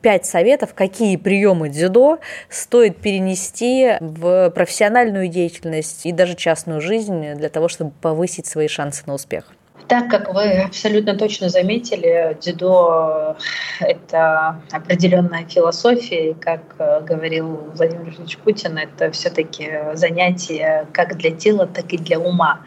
пять 0.01 0.25
советов, 0.25 0.73
какие 0.73 1.15
приемы 1.15 1.69
дзюдо 1.69 2.19
стоит 2.49 2.97
перенести 2.97 3.93
в 4.01 4.49
профессиональную 4.49 5.29
деятельность 5.29 6.05
и 6.05 6.11
даже 6.11 6.35
частную 6.35 6.81
жизнь 6.81 7.35
для 7.35 7.47
того, 7.47 7.69
чтобы 7.69 7.91
повысить 8.01 8.47
свои 8.47 8.67
шансы 8.67 9.03
на 9.05 9.13
успех. 9.13 9.53
Так 9.87 10.09
как 10.09 10.33
вы 10.33 10.61
абсолютно 10.61 11.15
точно 11.15 11.49
заметили, 11.49 12.37
дзюдо— 12.39 13.37
это 13.79 14.61
определенная 14.71 15.45
философия, 15.45 16.31
и, 16.31 16.33
как 16.33 16.61
э, 16.77 17.01
говорил 17.01 17.71
Владимир 17.75 18.13
Ильич 18.13 18.37
Путин, 18.37 18.77
это 18.77 19.11
все 19.11 19.29
таки 19.29 19.69
занятие 19.93 20.87
как 20.93 21.17
для 21.17 21.31
тела, 21.31 21.65
так 21.65 21.91
и 21.93 21.97
для 21.97 22.19
ума. 22.19 22.61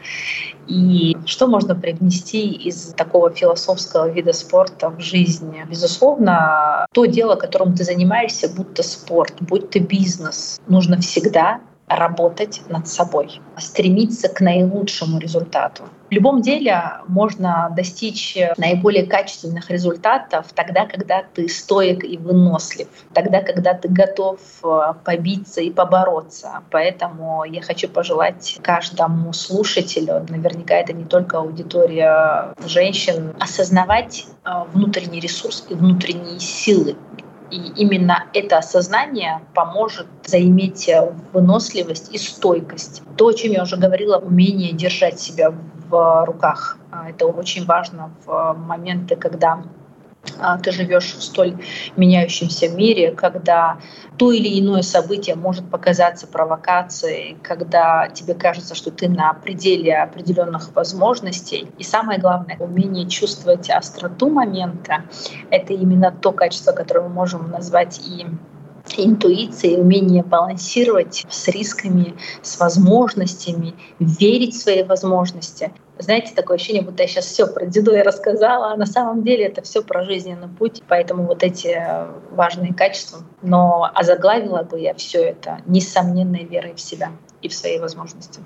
И 0.67 1.15
что 1.25 1.47
можно 1.47 1.75
привнести 1.75 2.51
из 2.51 2.93
такого 2.93 3.29
философского 3.31 4.09
вида 4.09 4.33
спорта 4.33 4.89
в 4.89 4.99
жизнь? 4.99 5.55
Безусловно, 5.69 6.85
то 6.93 7.05
дело, 7.05 7.35
которым 7.35 7.75
ты 7.75 7.83
занимаешься, 7.83 8.49
будь 8.53 8.73
то 8.73 8.83
спорт, 8.83 9.33
будь 9.41 9.69
то 9.69 9.79
бизнес, 9.79 10.61
нужно 10.67 10.99
всегда 10.99 11.59
работать 11.95 12.61
над 12.69 12.87
собой, 12.87 13.41
стремиться 13.57 14.29
к 14.29 14.41
наилучшему 14.41 15.19
результату. 15.19 15.83
В 16.09 16.13
любом 16.13 16.41
деле 16.41 16.79
можно 17.07 17.73
достичь 17.75 18.37
наиболее 18.57 19.05
качественных 19.05 19.71
результатов 19.71 20.45
тогда, 20.53 20.85
когда 20.85 21.23
ты 21.23 21.49
стоек 21.49 22.03
и 22.03 22.17
вынослив, 22.17 22.87
тогда, 23.13 23.41
когда 23.41 23.73
ты 23.73 23.87
готов 23.87 24.39
э, 24.63 24.93
побиться 25.03 25.61
и 25.61 25.71
побороться. 25.71 26.61
Поэтому 26.69 27.43
я 27.45 27.61
хочу 27.61 27.89
пожелать 27.89 28.59
каждому 28.61 29.33
слушателю, 29.33 30.25
наверняка 30.29 30.75
это 30.75 30.93
не 30.93 31.05
только 31.05 31.39
аудитория 31.39 32.53
женщин, 32.65 33.35
осознавать 33.39 34.27
э, 34.45 34.49
внутренний 34.73 35.19
ресурс 35.19 35.65
и 35.69 35.73
внутренние 35.73 36.39
силы, 36.39 36.95
и 37.53 37.71
именно 37.75 38.25
это 38.33 38.57
осознание 38.57 39.41
поможет 39.53 40.07
заиметь 40.25 40.89
выносливость 41.31 42.13
и 42.13 42.17
стойкость. 42.17 43.03
То, 43.15 43.27
о 43.27 43.33
чем 43.33 43.51
я 43.51 43.63
уже 43.63 43.77
говорила, 43.77 44.17
умение 44.17 44.73
держать 44.73 45.19
себя 45.19 45.53
в 45.89 46.25
руках. 46.25 46.77
А, 46.91 47.09
это 47.09 47.27
очень 47.27 47.65
важно 47.65 48.11
в 48.25 48.53
моменты, 48.53 49.15
когда 49.15 49.63
ты 50.63 50.71
живешь 50.71 51.13
в 51.13 51.23
столь 51.23 51.55
меняющемся 51.95 52.69
мире, 52.69 53.11
когда 53.11 53.77
то 54.17 54.31
или 54.31 54.59
иное 54.59 54.81
событие 54.81 55.35
может 55.35 55.69
показаться 55.69 56.27
провокацией, 56.27 57.37
когда 57.41 58.07
тебе 58.09 58.33
кажется, 58.33 58.75
что 58.75 58.91
ты 58.91 59.09
на 59.09 59.33
пределе 59.33 59.95
определенных 59.95 60.73
возможностей. 60.75 61.67
И 61.77 61.83
самое 61.83 62.19
главное, 62.19 62.57
умение 62.59 63.07
чувствовать 63.07 63.69
остроту 63.69 64.29
момента— 64.29 65.03
это 65.49 65.73
именно 65.73 66.11
то 66.11 66.31
качество, 66.31 66.71
которое 66.71 67.01
мы 67.01 67.09
можем 67.09 67.49
назвать 67.49 67.99
и 68.05 68.25
интуиция 68.97 69.77
умение 69.77 70.23
балансировать 70.23 71.25
с 71.29 71.47
рисками, 71.47 72.15
с 72.41 72.59
возможностями, 72.59 73.73
верить 73.99 74.55
в 74.55 74.61
свои 74.61 74.83
возможности. 74.83 75.71
Знаете, 75.99 76.33
такое 76.35 76.57
ощущение, 76.57 76.81
будто 76.83 77.03
я 77.03 77.07
сейчас 77.07 77.25
все 77.25 77.47
про 77.47 77.65
дзюдо 77.65 77.93
я 77.95 78.03
рассказала, 78.03 78.73
а 78.73 78.77
на 78.77 78.85
самом 78.85 79.23
деле 79.23 79.45
это 79.45 79.61
все 79.61 79.83
про 79.83 80.03
жизненный 80.03 80.47
путь, 80.47 80.81
поэтому 80.87 81.25
вот 81.25 81.43
эти 81.43 81.79
важные 82.31 82.73
качества. 82.73 83.19
Но 83.41 83.89
озаглавила 83.93 84.63
бы 84.63 84.79
я 84.79 84.93
все 84.95 85.23
это 85.23 85.59
несомненной 85.65 86.45
верой 86.45 86.73
в 86.73 86.81
себя 86.81 87.11
и 87.41 87.47
в 87.47 87.53
свои 87.53 87.79
возможности. 87.79 88.41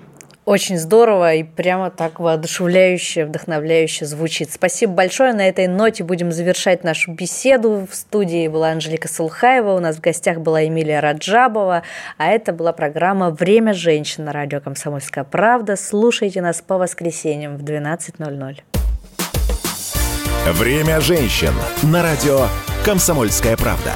Очень 0.48 0.78
здорово 0.78 1.34
и 1.34 1.42
прямо 1.42 1.90
так 1.90 2.20
воодушевляюще, 2.20 3.26
вдохновляюще 3.26 4.06
звучит. 4.06 4.50
Спасибо 4.50 4.94
большое. 4.94 5.34
На 5.34 5.46
этой 5.46 5.66
ноте 5.66 6.04
будем 6.04 6.32
завершать 6.32 6.84
нашу 6.84 7.12
беседу. 7.12 7.86
В 7.90 7.94
студии 7.94 8.48
была 8.48 8.70
Анжелика 8.70 9.08
Сулхаева, 9.08 9.74
у 9.74 9.78
нас 9.78 9.96
в 9.96 10.00
гостях 10.00 10.38
была 10.38 10.64
Эмилия 10.64 11.00
Раджабова, 11.00 11.82
а 12.16 12.28
это 12.28 12.54
была 12.54 12.72
программа 12.72 13.28
«Время 13.28 13.74
женщин» 13.74 14.24
на 14.24 14.32
радио 14.32 14.62
«Комсомольская 14.62 15.24
правда». 15.24 15.76
Слушайте 15.76 16.40
нас 16.40 16.62
по 16.62 16.78
воскресеньям 16.78 17.58
в 17.58 17.62
12.00. 17.62 18.60
«Время 20.52 21.02
женщин» 21.02 21.52
на 21.82 22.02
радио 22.02 22.46
«Комсомольская 22.86 23.58
правда». 23.58 23.92